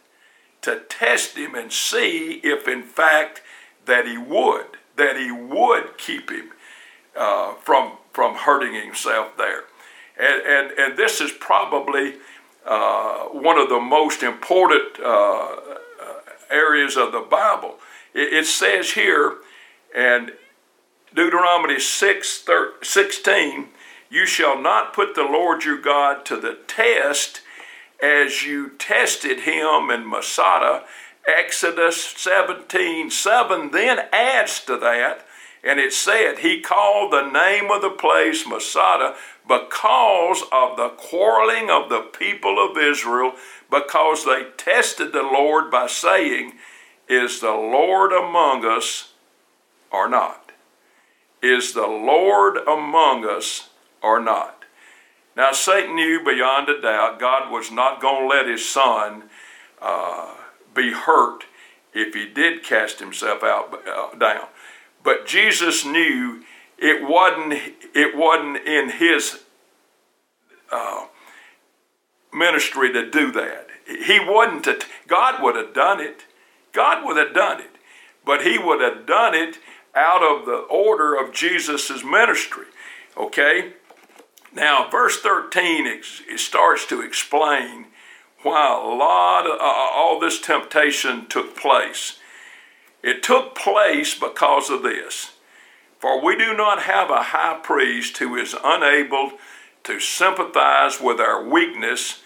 to 0.63 0.81
test 0.89 1.37
him 1.37 1.55
and 1.55 1.71
see 1.73 2.41
if, 2.43 2.67
in 2.67 2.83
fact, 2.83 3.43
that 3.85 4.07
he 4.07 4.17
would, 4.17 4.79
that 4.97 5.17
he 5.17 5.31
would 5.31 5.99
keep 5.99 6.31
him 6.31 6.51
uh, 7.17 7.55
from 7.55 7.93
from 8.13 8.35
hurting 8.35 8.75
himself 8.75 9.37
there. 9.37 9.65
And 10.19 10.43
and 10.43 10.79
and 10.79 10.97
this 10.97 11.21
is 11.21 11.33
probably 11.33 12.15
uh, 12.65 13.25
one 13.27 13.59
of 13.59 13.69
the 13.69 13.81
most 13.81 14.23
important 14.23 14.99
uh, 14.99 15.57
areas 16.51 16.97
of 16.97 17.13
the 17.13 17.21
Bible. 17.21 17.79
It, 18.15 18.47
says 18.47 18.93
here, 18.93 19.37
and 19.95 20.33
Deuteronomy 21.15 21.79
6, 21.79 22.47
16, 22.83 23.69
you 24.11 24.27
shall 24.27 24.61
not 24.61 24.93
put 24.93 25.15
the 25.15 25.23
Lord 25.23 25.65
your 25.65 25.81
God 25.81 26.25
to 26.27 26.37
the 26.37 26.59
test 26.67 27.41
as 28.03 28.45
you 28.45 28.71
tested 28.71 29.41
him 29.41 29.91
in 29.91 30.09
Masada. 30.09 30.85
Exodus 31.27 32.03
17, 32.03 33.11
7 33.11 33.71
then 33.71 34.01
adds 34.13 34.65
to 34.65 34.77
that, 34.79 35.27
and 35.63 35.79
it 35.79 35.93
said, 35.93 36.39
He 36.39 36.61
called 36.61 37.13
the 37.13 37.31
name 37.31 37.71
of 37.71 37.83
the 37.83 37.91
place 37.91 38.47
Masada 38.47 39.15
because 39.47 40.43
of 40.51 40.77
the 40.77 40.89
quarreling 40.97 41.71
of 41.71 41.89
the 41.89 42.01
people 42.01 42.59
of 42.59 42.79
Israel, 42.79 43.35
because 43.71 44.25
they 44.25 44.47
tested 44.57 45.13
the 45.13 45.23
Lord 45.23 45.71
by 45.71 45.87
saying, 45.87 46.55
Is 47.11 47.41
the 47.41 47.51
Lord 47.51 48.13
among 48.13 48.65
us 48.65 49.15
or 49.91 50.09
not? 50.09 50.53
Is 51.43 51.73
the 51.73 51.89
Lord 51.89 52.59
among 52.59 53.29
us 53.29 53.71
or 54.01 54.21
not? 54.21 54.65
Now, 55.37 55.51
Satan 55.51 55.97
knew 55.97 56.23
beyond 56.25 56.69
a 56.69 56.81
doubt 56.81 57.19
God 57.19 57.51
was 57.51 57.73
not 57.73 58.01
going 58.01 58.23
to 58.23 58.29
let 58.29 58.47
his 58.47 58.69
son 58.69 59.25
uh, 59.83 60.35
be 60.73 60.93
hurt 60.93 61.47
if 61.93 62.15
he 62.15 62.27
did 62.27 62.63
cast 62.63 63.01
himself 63.01 63.43
out 63.43 63.83
uh, 63.89 64.17
down. 64.17 64.47
But 65.03 65.27
Jesus 65.27 65.85
knew 65.85 66.45
it 66.79 67.03
wasn't, 67.03 67.55
it 67.93 68.17
wasn't 68.17 68.59
in 68.59 68.89
his 68.89 69.41
uh, 70.71 71.07
ministry 72.33 72.93
to 72.93 73.11
do 73.11 73.33
that. 73.33 73.67
He 73.85 74.21
wasn't 74.21 74.63
to, 74.65 74.79
God 75.09 75.43
would 75.43 75.57
have 75.57 75.75
done 75.75 75.99
it. 75.99 76.27
God 76.73 77.05
would 77.05 77.17
have 77.17 77.35
done 77.35 77.61
it. 77.61 77.71
But 78.25 78.47
he 78.47 78.59
would 78.59 78.81
have 78.81 79.07
done 79.07 79.35
it 79.35 79.59
out 79.95 80.23
of 80.23 80.47
the 80.47 80.59
order 80.71 81.15
of 81.15 81.33
Jesus' 81.33 82.05
ministry. 82.05 82.67
Okay? 83.17 83.73
Now, 84.53 84.89
verse 84.91 85.21
13 85.21 85.87
it 85.87 86.39
starts 86.39 86.87
to 86.87 87.01
explain 87.01 87.87
why 88.43 88.69
a 88.69 88.87
lot 88.87 89.47
of 89.47 89.61
uh, 89.61 89.65
all 89.65 90.19
this 90.19 90.41
temptation 90.41 91.27
took 91.27 91.57
place. 91.57 92.19
It 93.03 93.23
took 93.23 93.55
place 93.55 94.19
because 94.19 94.71
of 94.71 94.83
this. 94.83 95.33
For 95.99 96.25
we 96.25 96.37
do 96.37 96.57
not 96.57 96.83
have 96.83 97.11
a 97.11 97.23
high 97.25 97.61
priest 97.63 98.17
who 98.19 98.37
is 98.37 98.57
unable 98.65 99.33
to 99.85 100.01
sympathize 100.01 101.01
with 101.01 101.21
our 101.21 101.45
weakness, 101.45 102.23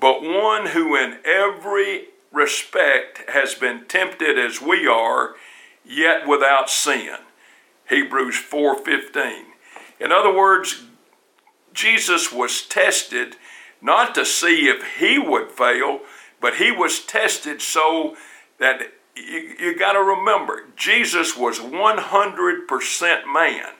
but 0.00 0.22
one 0.22 0.68
who 0.68 0.96
in 0.96 1.18
every 1.24 2.06
respect 2.38 3.28
has 3.30 3.54
been 3.54 3.84
tempted 3.86 4.38
as 4.38 4.62
we 4.62 4.86
are 4.86 5.34
yet 5.84 6.26
without 6.26 6.70
sin. 6.70 7.16
Hebrews 7.88 8.36
4:15. 8.36 9.46
In 9.98 10.12
other 10.12 10.32
words, 10.32 10.84
Jesus 11.72 12.32
was 12.32 12.62
tested 12.62 13.36
not 13.80 14.14
to 14.14 14.24
see 14.24 14.68
if 14.68 14.98
he 14.98 15.18
would 15.18 15.50
fail, 15.50 16.00
but 16.40 16.56
he 16.56 16.70
was 16.70 17.00
tested 17.00 17.60
so 17.60 18.16
that 18.58 18.92
you, 19.14 19.56
you 19.58 19.78
got 19.78 19.92
to 19.92 20.02
remember 20.02 20.66
Jesus 20.76 21.36
was 21.36 21.58
100% 21.58 23.32
man. 23.32 23.72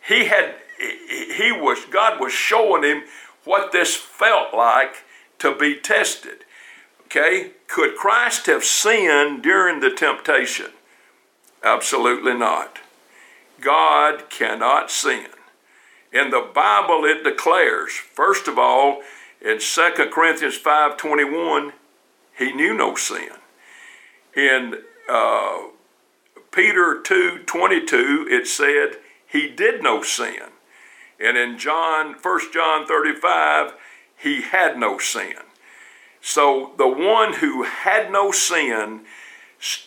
He 0.00 0.26
had 0.26 0.54
he 0.78 1.52
was 1.52 1.84
God 1.86 2.20
was 2.20 2.32
showing 2.32 2.82
him 2.82 3.04
what 3.44 3.72
this 3.72 3.94
felt 3.94 4.54
like 4.54 5.04
to 5.38 5.54
be 5.54 5.76
tested. 5.76 6.44
Okay? 7.06 7.50
Could 7.72 7.96
Christ 7.96 8.44
have 8.48 8.64
sinned 8.64 9.42
during 9.42 9.80
the 9.80 9.88
temptation? 9.88 10.72
Absolutely 11.64 12.34
not. 12.34 12.80
God 13.62 14.28
cannot 14.28 14.90
sin. 14.90 15.28
In 16.12 16.28
the 16.28 16.46
Bible, 16.54 17.06
it 17.06 17.24
declares, 17.24 17.92
first 17.92 18.46
of 18.46 18.58
all, 18.58 19.00
in 19.40 19.58
2 19.58 19.90
Corinthians 20.12 20.58
5.21, 20.58 21.72
he 22.36 22.52
knew 22.52 22.76
no 22.76 22.94
sin. 22.94 23.30
In 24.36 24.74
uh, 25.08 25.68
Peter 26.50 27.00
2.22, 27.02 28.30
it 28.30 28.46
said 28.46 28.98
he 29.26 29.48
did 29.48 29.82
no 29.82 30.02
sin. 30.02 30.50
And 31.18 31.38
in 31.38 31.56
John, 31.56 32.16
1 32.20 32.40
John 32.52 32.86
35, 32.86 33.72
he 34.14 34.42
had 34.42 34.76
no 34.76 34.98
sin. 34.98 35.36
So 36.22 36.72
the 36.78 36.88
one 36.88 37.34
who 37.34 37.64
had 37.64 38.10
no 38.10 38.30
sin 38.30 39.02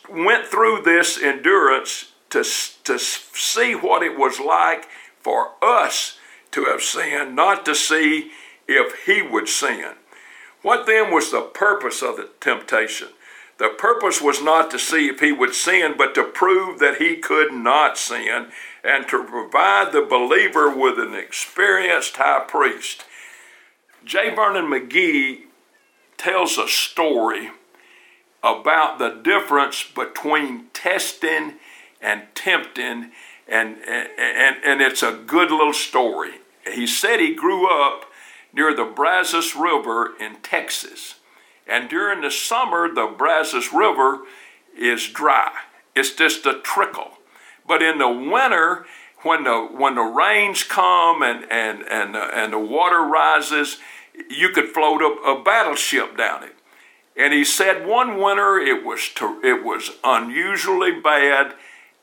went 0.10 0.45
through 0.45 0.84
this 0.84 1.19
endurance 1.19 2.12
to, 2.30 2.43
to 2.84 3.00
see 3.00 3.74
what 3.74 4.04
it 4.04 4.19
was 4.19 4.39
like 4.39 4.86
for 5.21 5.52
us 5.62 6.19
to 6.52 6.65
have 6.65 6.82
sinned, 6.82 7.36
not 7.36 7.65
to 7.65 7.74
see 7.74 8.32
if 8.67 9.06
he 9.06 9.21
would 9.21 9.48
sin. 9.48 9.93
What 10.62 10.86
then 10.86 11.12
was 11.12 11.32
the 11.32 11.41
purpose 11.41 12.02
of 12.02 12.17
the 12.17 12.30
temptation? 12.41 13.10
The 13.58 13.69
purpose 13.69 14.21
was 14.21 14.41
not 14.41 14.69
to 14.71 14.80
see 14.80 15.08
if 15.08 15.21
he 15.21 15.32
would 15.32 15.56
sin, 15.56 15.93
but 15.98 16.13
to 16.15 16.24
prove 16.26 16.80
that 16.80 16.98
he 16.98 17.15
could 17.15 17.54
not 17.54 17.98
sin 17.98 18.48
and 18.84 19.08
to 19.08 19.24
provide 19.24 19.93
the 19.93 20.02
believer 20.02 20.69
with 20.69 21.00
an 21.00 21.13
experienced 21.13 22.17
high 22.17 22.43
priest. 22.45 23.06
J. 24.04 24.36
Vernon 24.36 24.65
McGee 24.65 25.44
tells 26.17 26.58
a 26.58 26.67
story 26.67 27.51
about 28.43 28.99
the 28.99 29.10
difference 29.10 29.84
between 29.84 30.65
testing 30.73 31.54
and 32.01 32.23
tempting, 32.36 33.12
and, 33.47 33.78
and, 33.88 34.58
and 34.63 34.82
it's 34.82 35.01
a 35.01 35.19
good 35.25 35.49
little 35.51 35.73
story. 35.73 36.34
He 36.71 36.86
said 36.86 37.19
he 37.19 37.34
grew 37.34 37.67
up 37.69 38.06
near 38.54 38.73
the 38.75 38.86
Brazos 38.86 39.56
River 39.56 40.13
in 40.19 40.36
Texas. 40.41 41.15
And 41.67 41.89
during 41.89 42.21
the 42.21 42.32
summer, 42.32 42.93
the 42.93 43.13
Brazos 43.17 43.73
River 43.73 44.21
is 44.78 45.08
dry. 45.08 45.51
It's 45.95 46.13
just 46.13 46.45
a 46.45 46.60
trickle. 46.60 47.17
But 47.67 47.82
in 47.82 47.97
the 47.97 48.10
winter, 48.10 48.86
when 49.23 49.43
the, 49.43 49.67
when 49.71 49.95
the 49.95 50.01
rains 50.01 50.63
come 50.63 51.23
and, 51.23 51.51
and, 51.51 51.82
and, 51.89 52.15
and 52.15 52.54
the 52.54 52.60
water 52.60 53.01
rises, 53.01 53.80
you 54.30 54.49
could 54.49 54.69
float 54.69 55.01
a, 55.01 55.30
a 55.30 55.43
battleship 55.43 56.17
down 56.17 56.43
it. 56.43 56.56
And 57.17 57.34
he 57.34 57.45
said 57.45 57.88
one 57.88 58.19
winter 58.19 58.58
it 58.58 58.84
was 58.84 59.10
to, 59.15 59.39
it 59.43 59.63
was 59.63 59.91
unusually 60.04 60.99
bad, 60.99 61.54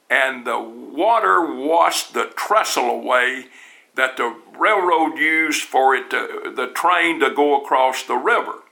and 0.09 0.47
the 0.47 0.59
water 0.59 1.55
washed 1.55 2.15
the 2.15 2.33
trestle 2.35 2.91
away 2.91 3.47
that 3.95 4.17
the 4.17 4.35
railroad 4.59 5.19
used 5.19 5.63
for 5.63 5.95
it 5.95 6.11
to, 6.11 6.53
the 6.55 6.69
train 6.69 7.21
to 7.21 7.31
go 7.31 7.63
across 7.63 8.03
the 8.03 8.17
river. 8.17 8.63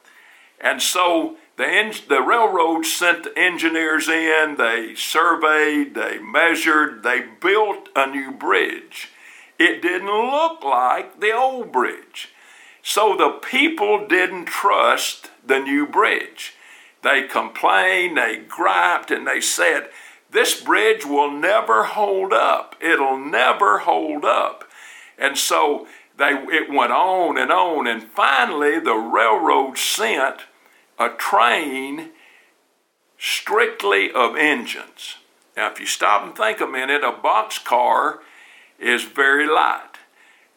And 0.60 0.80
so 0.80 1.36
the, 1.56 2.00
the 2.08 2.22
railroad 2.22 2.86
sent 2.86 3.24
the 3.24 3.38
engineers 3.38 4.08
in, 4.08 4.56
they 4.56 4.94
surveyed, 4.94 5.94
they 5.94 6.18
measured, 6.18 7.02
they 7.02 7.26
built 7.40 7.90
a 7.94 8.06
new 8.06 8.32
bridge. 8.32 9.08
It 9.58 9.82
didn't 9.82 10.06
look 10.06 10.64
like 10.64 11.20
the 11.20 11.32
old 11.32 11.70
bridge. 11.70 12.30
So 12.82 13.16
the 13.16 13.30
people 13.30 14.06
didn't 14.06 14.46
trust 14.46 15.30
the 15.46 15.58
new 15.58 15.86
bridge. 15.86 16.54
They 17.02 17.22
complained, 17.22 18.16
they 18.16 18.36
griped, 18.36 19.10
and 19.10 19.26
they 19.26 19.40
said, 19.40 19.90
This 20.30 20.60
bridge 20.60 21.04
will 21.04 21.30
never 21.30 21.84
hold 21.84 22.32
up. 22.32 22.76
It'll 22.80 23.18
never 23.18 23.78
hold 23.78 24.24
up. 24.24 24.64
And 25.18 25.36
so 25.36 25.86
they, 26.16 26.30
it 26.32 26.70
went 26.70 26.92
on 26.92 27.38
and 27.38 27.50
on, 27.50 27.86
and 27.86 28.02
finally 28.02 28.78
the 28.78 28.94
railroad 28.94 29.78
sent 29.78 30.42
a 30.98 31.10
train 31.10 32.10
strictly 33.18 34.10
of 34.10 34.36
engines. 34.36 35.16
Now, 35.56 35.70
if 35.70 35.80
you 35.80 35.86
stop 35.86 36.22
and 36.22 36.34
think 36.34 36.60
a 36.60 36.66
minute, 36.66 37.02
a 37.02 37.12
boxcar 37.12 38.18
is 38.78 39.04
very 39.04 39.46
light 39.46 39.89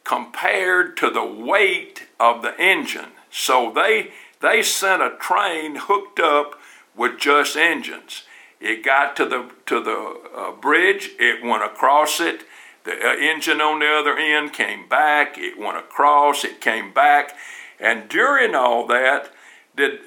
compared 0.03 0.97
to 0.97 1.09
the 1.09 1.25
weight 1.25 2.07
of 2.19 2.41
the 2.41 2.59
engine. 2.59 3.11
So 3.31 3.71
they 3.73 4.11
they 4.41 4.61
sent 4.61 5.01
a 5.01 5.15
train 5.19 5.75
hooked 5.75 6.19
up 6.19 6.59
with 6.95 7.19
just 7.19 7.55
engines. 7.55 8.23
It 8.59 8.83
got 8.83 9.15
to 9.17 9.25
the 9.25 9.49
to 9.65 9.81
the 9.81 10.21
uh, 10.35 10.51
bridge. 10.51 11.11
It 11.19 11.43
went 11.43 11.63
across 11.63 12.19
it. 12.19 12.43
The 12.83 12.91
uh, 12.91 13.15
engine 13.15 13.61
on 13.61 13.79
the 13.79 13.87
other 13.87 14.17
end 14.17 14.53
came 14.53 14.87
back. 14.87 15.37
It 15.37 15.57
went 15.57 15.77
across. 15.77 16.43
It 16.43 16.61
came 16.61 16.93
back, 16.93 17.35
and 17.79 18.09
during 18.09 18.53
all 18.55 18.85
that, 18.87 19.31
did 19.75 19.99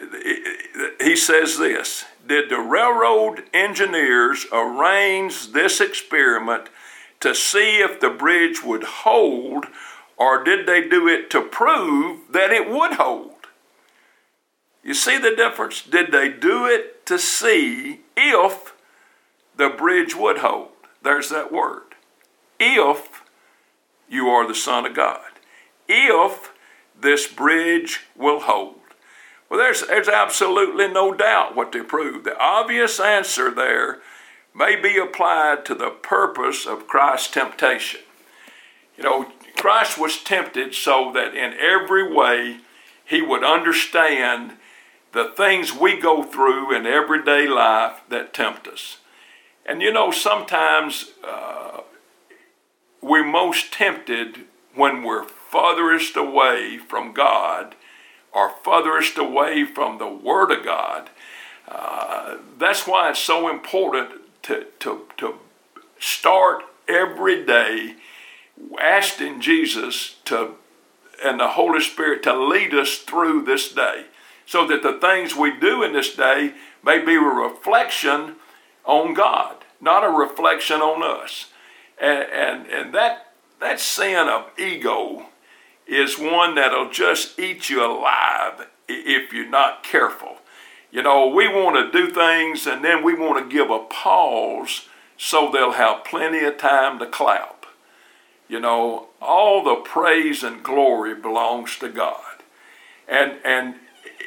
he 1.00 1.16
says 1.16 1.59
this? 1.59 2.04
Did 2.26 2.50
the 2.50 2.61
railroad 2.61 3.44
engineers 3.52 4.46
arrange 4.52 5.52
this 5.52 5.80
experiment 5.80 6.68
to 7.20 7.35
see 7.35 7.79
if 7.79 8.00
the 8.00 8.11
bridge 8.11 8.62
would 8.62 8.85
hold, 8.85 9.66
or 10.16 10.42
did 10.42 10.66
they 10.66 10.87
do 10.87 11.09
it 11.09 11.31
to 11.31 11.42
prove 11.42 12.20
that 12.31 12.50
it 12.50 12.70
would 12.70 12.94
hold? 12.94 13.33
You 14.83 14.94
see 14.94 15.18
the 15.18 15.35
difference? 15.35 15.83
Did 15.83 16.12
they 16.12 16.29
do 16.29 16.64
it 16.66 17.05
to 17.07 17.18
see 17.18 18.00
if 18.16 18.74
the 19.57 19.68
bridge 19.68 20.14
would 20.14 20.38
hold? 20.38 20.68
There's 21.02 21.29
that 21.31 21.52
word. 21.52 21.83
If 22.61 23.22
you 24.09 24.29
are 24.29 24.46
the 24.46 24.55
Son 24.55 24.87
of 24.87 24.94
God. 24.94 25.20
If 25.88 26.52
this 26.98 27.26
bridge 27.26 28.02
will 28.16 28.40
hold. 28.40 28.76
Well, 29.48 29.61
there's, 29.61 29.87
there's 29.87 30.09
absolutely 30.09 30.88
no 30.88 31.12
doubt 31.12 31.55
what 31.55 31.72
they 31.72 31.83
proved. 31.83 32.24
The 32.24 32.38
obvious 32.38 32.98
answer 32.98 33.50
there 33.50 34.00
may 34.56 34.74
be 34.74 34.96
applied 34.96 35.64
to 35.66 35.74
the 35.74 35.90
purpose 35.90 36.66
of 36.66 36.88
Christ's 36.88 37.30
temptation. 37.30 38.00
You 38.96 39.04
know, 39.04 39.26
Christ 39.56 39.98
was 39.98 40.22
tempted 40.22 40.74
so 40.74 41.12
that 41.12 41.34
in 41.34 41.54
every 41.54 42.10
way 42.10 42.60
he 43.04 43.20
would 43.20 43.44
understand 43.44 44.52
the 45.12 45.24
things 45.36 45.74
we 45.74 46.00
go 46.00 46.22
through 46.22 46.74
in 46.74 46.86
everyday 46.86 47.46
life 47.46 48.00
that 48.08 48.32
tempt 48.32 48.66
us. 48.66 48.98
And 49.66 49.82
you 49.82 49.92
know, 49.92 50.10
sometimes 50.10 51.10
uh, 51.22 51.82
we're 53.02 53.24
most 53.26 53.72
tempted 53.72 54.44
when 54.74 55.02
we're 55.02 55.24
furthest 55.24 56.16
away 56.16 56.78
from 56.78 57.12
God 57.12 57.74
or 58.32 58.50
furthest 58.62 59.18
away 59.18 59.64
from 59.64 59.98
the 59.98 60.08
Word 60.08 60.50
of 60.50 60.64
God. 60.64 61.10
Uh, 61.68 62.36
that's 62.58 62.86
why 62.86 63.10
it's 63.10 63.18
so 63.18 63.48
important 63.48 64.25
to, 64.46 64.66
to, 64.80 65.02
to 65.16 65.35
start 65.98 66.62
every 66.88 67.44
day 67.44 67.96
asking 68.80 69.40
Jesus 69.40 70.16
to 70.24 70.54
and 71.24 71.40
the 71.40 71.48
Holy 71.48 71.80
Spirit 71.80 72.22
to 72.24 72.38
lead 72.38 72.74
us 72.74 72.98
through 72.98 73.42
this 73.42 73.72
day 73.72 74.04
so 74.44 74.66
that 74.66 74.82
the 74.82 74.98
things 75.00 75.35
we 75.35 75.59
do 75.59 75.82
in 75.82 75.92
this 75.92 76.14
day 76.14 76.52
may 76.85 76.98
be 77.02 77.14
a 77.14 77.20
reflection 77.20 78.37
on 78.85 79.14
God, 79.14 79.56
not 79.80 80.04
a 80.04 80.09
reflection 80.09 80.80
on 80.80 81.02
us. 81.02 81.46
And, 81.98 82.28
and, 82.30 82.66
and 82.66 82.94
that, 82.94 83.32
that 83.61 83.80
sin 83.80 84.28
of 84.28 84.50
ego 84.59 85.26
is 85.87 86.18
one 86.18 86.54
that'll 86.54 86.90
just 86.90 87.38
eat 87.38 87.70
you 87.70 87.85
alive 87.85 88.66
if 88.88 89.32
you're 89.32 89.48
not 89.48 89.82
careful. 89.82 90.37
You 90.90 91.03
know, 91.03 91.29
we 91.29 91.49
want 91.49 91.92
to 91.92 91.99
do 91.99 92.12
things 92.12 92.66
and 92.66 92.85
then 92.85 93.05
we 93.05 93.14
want 93.14 93.42
to 93.42 93.55
give 93.55 93.70
a 93.70 93.81
pause 93.81 94.88
so 95.16 95.51
they'll 95.51 95.72
have 95.72 96.05
plenty 96.05 96.44
of 96.44 96.59
time 96.59 96.99
to 96.99 97.07
clap. 97.07 97.66
You 98.49 98.61
know, 98.61 99.09
all 99.20 99.64
the 99.64 99.77
praise 99.77 100.42
and 100.42 100.62
glory 100.62 101.14
belongs 101.14 101.79
to 101.79 101.88
God. 101.88 102.42
And, 103.09 103.38
and 103.44 103.77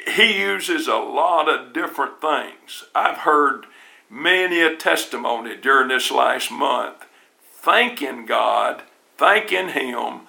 he 0.06 0.40
uses 0.40 0.88
a 0.88 0.96
lot 0.96 1.48
of 1.48 1.72
different 1.72 2.20
things. 2.20 2.84
I've 2.94 3.18
heard 3.18 3.66
many 4.08 4.60
a 4.60 4.76
testimony 4.76 5.56
during 5.56 5.88
this 5.88 6.10
last 6.10 6.50
month 6.50 7.06
thanking 7.60 8.26
God, 8.26 8.82
thanking 9.16 9.68
Him 9.70 10.22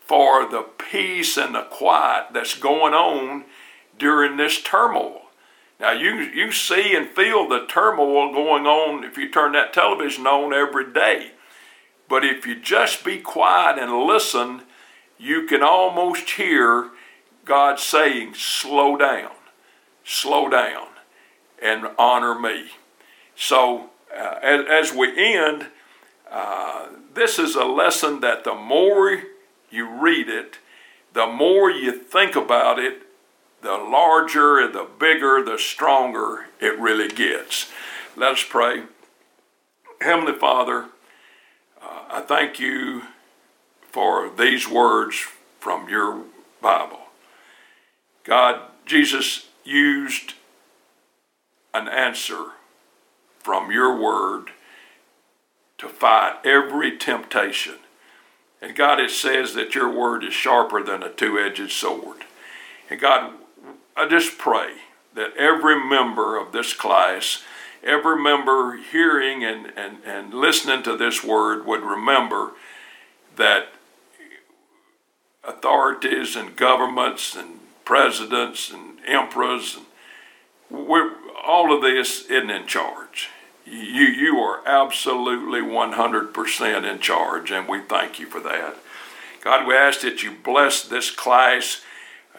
for 0.00 0.48
the 0.48 0.62
peace 0.62 1.36
and 1.36 1.54
the 1.54 1.62
quiet 1.62 2.26
that's 2.34 2.58
going 2.58 2.92
on 2.92 3.44
during 3.98 4.36
this 4.36 4.60
turmoil. 4.60 5.21
Now, 5.82 5.90
you, 5.90 6.14
you 6.14 6.52
see 6.52 6.94
and 6.94 7.08
feel 7.08 7.48
the 7.48 7.66
turmoil 7.66 8.32
going 8.32 8.66
on 8.66 9.02
if 9.02 9.18
you 9.18 9.28
turn 9.28 9.50
that 9.52 9.72
television 9.72 10.28
on 10.28 10.54
every 10.54 10.92
day. 10.92 11.32
But 12.08 12.24
if 12.24 12.46
you 12.46 12.54
just 12.54 13.04
be 13.04 13.18
quiet 13.18 13.80
and 13.80 13.92
listen, 13.92 14.62
you 15.18 15.44
can 15.44 15.60
almost 15.60 16.30
hear 16.30 16.90
God 17.44 17.80
saying, 17.80 18.34
slow 18.34 18.96
down, 18.96 19.32
slow 20.04 20.48
down, 20.48 20.86
and 21.60 21.88
honor 21.98 22.38
me. 22.38 22.66
So, 23.34 23.90
uh, 24.16 24.36
as, 24.40 24.64
as, 24.70 24.96
we 24.96 25.34
end, 25.34 25.66
uh, 26.30 26.90
this 27.12 27.40
is 27.40 27.56
a 27.56 27.64
lesson 27.64 28.20
that 28.20 28.44
the 28.44 28.54
more 28.54 29.20
you 29.68 29.90
read 29.90 30.28
it, 30.28 30.58
the 31.12 31.26
more 31.26 31.72
you 31.72 31.90
think 31.90 32.36
about 32.36 32.78
it, 32.78 33.02
the 33.62 33.76
larger, 33.76 34.66
the 34.68 34.86
bigger, 34.98 35.42
the 35.42 35.58
stronger 35.58 36.46
it 36.60 36.78
really 36.78 37.08
gets. 37.08 37.70
Let 38.16 38.32
us 38.32 38.44
pray. 38.46 38.82
Heavenly 40.00 40.34
Father, 40.34 40.86
uh, 41.80 42.02
I 42.10 42.20
thank 42.20 42.58
you 42.58 43.02
for 43.90 44.28
these 44.28 44.68
words 44.68 45.26
from 45.60 45.88
your 45.88 46.24
Bible. 46.60 46.98
God, 48.24 48.60
Jesus 48.84 49.46
used 49.64 50.34
an 51.72 51.88
answer 51.88 52.46
from 53.38 53.70
your 53.70 54.00
word 54.00 54.50
to 55.78 55.88
fight 55.88 56.38
every 56.44 56.96
temptation. 56.96 57.74
And 58.60 58.76
God, 58.76 59.00
it 59.00 59.10
says 59.10 59.54
that 59.54 59.74
your 59.74 59.90
word 59.90 60.22
is 60.24 60.34
sharper 60.34 60.82
than 60.82 61.02
a 61.02 61.10
two 61.10 61.38
edged 61.38 61.70
sword. 61.70 62.24
And 62.90 63.00
God, 63.00 63.32
I 63.96 64.08
just 64.08 64.38
pray 64.38 64.74
that 65.14 65.36
every 65.36 65.78
member 65.78 66.38
of 66.38 66.52
this 66.52 66.72
class, 66.72 67.42
every 67.82 68.20
member 68.20 68.76
hearing 68.76 69.44
and, 69.44 69.66
and, 69.76 69.98
and 70.04 70.34
listening 70.34 70.82
to 70.84 70.96
this 70.96 71.22
word 71.22 71.66
would 71.66 71.82
remember 71.82 72.52
that 73.36 73.68
authorities 75.44 76.36
and 76.36 76.56
governments 76.56 77.34
and 77.34 77.60
presidents 77.84 78.70
and 78.70 78.98
emperors. 79.06 79.76
And 80.70 80.86
we're, 80.88 81.12
all 81.44 81.74
of 81.74 81.82
this 81.82 82.24
isn't 82.26 82.50
in 82.50 82.66
charge. 82.66 83.28
You, 83.64 84.04
you 84.04 84.36
are 84.38 84.66
absolutely 84.66 85.60
100% 85.60 86.90
in 86.90 86.98
charge, 86.98 87.50
and 87.50 87.68
we 87.68 87.80
thank 87.80 88.18
you 88.18 88.26
for 88.26 88.40
that. 88.40 88.76
God, 89.42 89.66
we 89.66 89.74
ask 89.74 90.00
that 90.00 90.22
you 90.22 90.32
bless 90.32 90.82
this 90.82 91.10
class, 91.10 91.82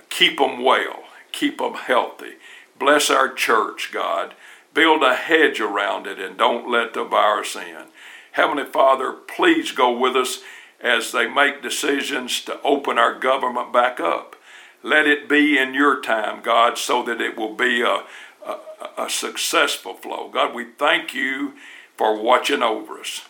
keep 0.10 0.38
them 0.38 0.63
well, 0.63 1.04
keep 1.34 1.58
them 1.58 1.74
healthy. 1.74 2.34
Bless 2.80 3.10
our 3.10 3.32
church, 3.34 3.91
God. 3.91 4.34
Build 4.74 5.04
a 5.04 5.13
hedge 5.13 5.60
around 5.60 6.08
it 6.08 6.19
and 6.19 6.38
don't 6.38 6.69
let 6.69 6.93
the 6.93 7.04
virus 7.04 7.56
in. 7.56 7.88
Heavenly 8.32 8.65
Father, 8.65 9.12
please 9.12 9.72
go 9.72 9.96
with 9.96 10.15
us 10.15 10.41
as 10.82 11.12
they 11.12 11.28
make 11.28 11.62
decisions 11.62 12.41
to 12.41 12.62
open 12.62 12.97
our 12.97 13.18
government 13.18 13.72
back 13.72 13.99
up. 13.99 14.36
Let 14.82 15.08
it 15.08 15.30
be 15.30 15.58
in 15.58 15.74
your 15.74 16.01
time, 16.01 16.41
God, 16.41 16.78
so 16.78 17.03
that 17.03 17.22
it 17.22 17.38
will 17.38 17.53
be 17.53 17.82
a, 17.82 18.03
a, 18.45 18.60
a 18.97 19.10
successful 19.10 19.93
flow. 19.93 20.30
God, 20.30 20.53
we 20.53 20.66
thank 20.66 21.14
you 21.14 21.53
for 21.97 22.20
watching 22.20 22.64
over 22.64 22.99
us. 22.99 23.22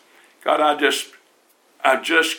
God, 0.44 0.60
I 0.62 0.76
just 0.76 1.12
I 1.84 1.98
just 1.98 2.38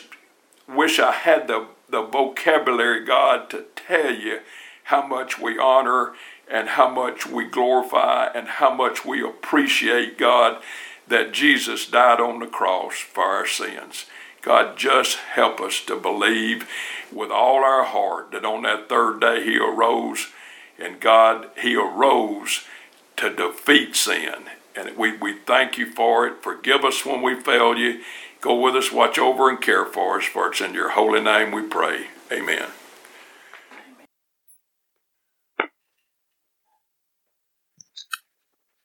wish 0.67 0.99
I 0.99 1.11
had 1.11 1.47
the, 1.47 1.67
the 1.89 2.01
vocabulary, 2.01 3.05
God, 3.05 3.49
to 3.51 3.65
tell 3.75 4.13
you 4.13 4.39
how 4.85 5.05
much 5.05 5.39
we 5.39 5.57
honor 5.57 6.13
and 6.49 6.69
how 6.69 6.89
much 6.89 7.25
we 7.25 7.45
glorify 7.45 8.27
and 8.27 8.47
how 8.47 8.73
much 8.73 9.03
we 9.03 9.23
appreciate, 9.23 10.17
God, 10.17 10.61
that 11.07 11.31
Jesus 11.31 11.89
died 11.89 12.19
on 12.19 12.39
the 12.39 12.47
cross 12.47 12.95
for 12.95 13.23
our 13.23 13.47
sins. 13.47 14.05
God, 14.41 14.77
just 14.77 15.17
help 15.17 15.59
us 15.59 15.83
to 15.85 15.95
believe 15.95 16.69
with 17.11 17.31
all 17.31 17.63
our 17.63 17.83
heart 17.83 18.31
that 18.31 18.45
on 18.45 18.61
that 18.61 18.87
third 18.87 19.19
day 19.19 19.43
He 19.43 19.57
arose, 19.57 20.27
and 20.77 20.99
God, 20.99 21.49
He 21.57 21.75
arose 21.75 22.61
to 23.17 23.33
defeat 23.33 23.95
sin. 23.95 24.45
And 24.75 24.95
we, 24.97 25.17
we 25.17 25.33
thank 25.33 25.79
you 25.79 25.89
for 25.89 26.27
it. 26.27 26.43
Forgive 26.43 26.83
us 26.85 27.05
when 27.05 27.23
we 27.23 27.41
failed 27.41 27.79
you. 27.79 28.01
Go 28.41 28.59
with 28.59 28.75
us, 28.75 28.91
watch 28.91 29.17
over, 29.17 29.49
and 29.49 29.59
care 29.59 29.85
for 29.85 30.19
us. 30.19 30.25
For 30.25 30.49
it's 30.49 30.61
in 30.61 30.75
your 30.75 30.91
holy 30.91 31.21
name 31.21 31.51
we 31.51 31.63
pray. 31.63 32.07
Amen. 32.31 32.67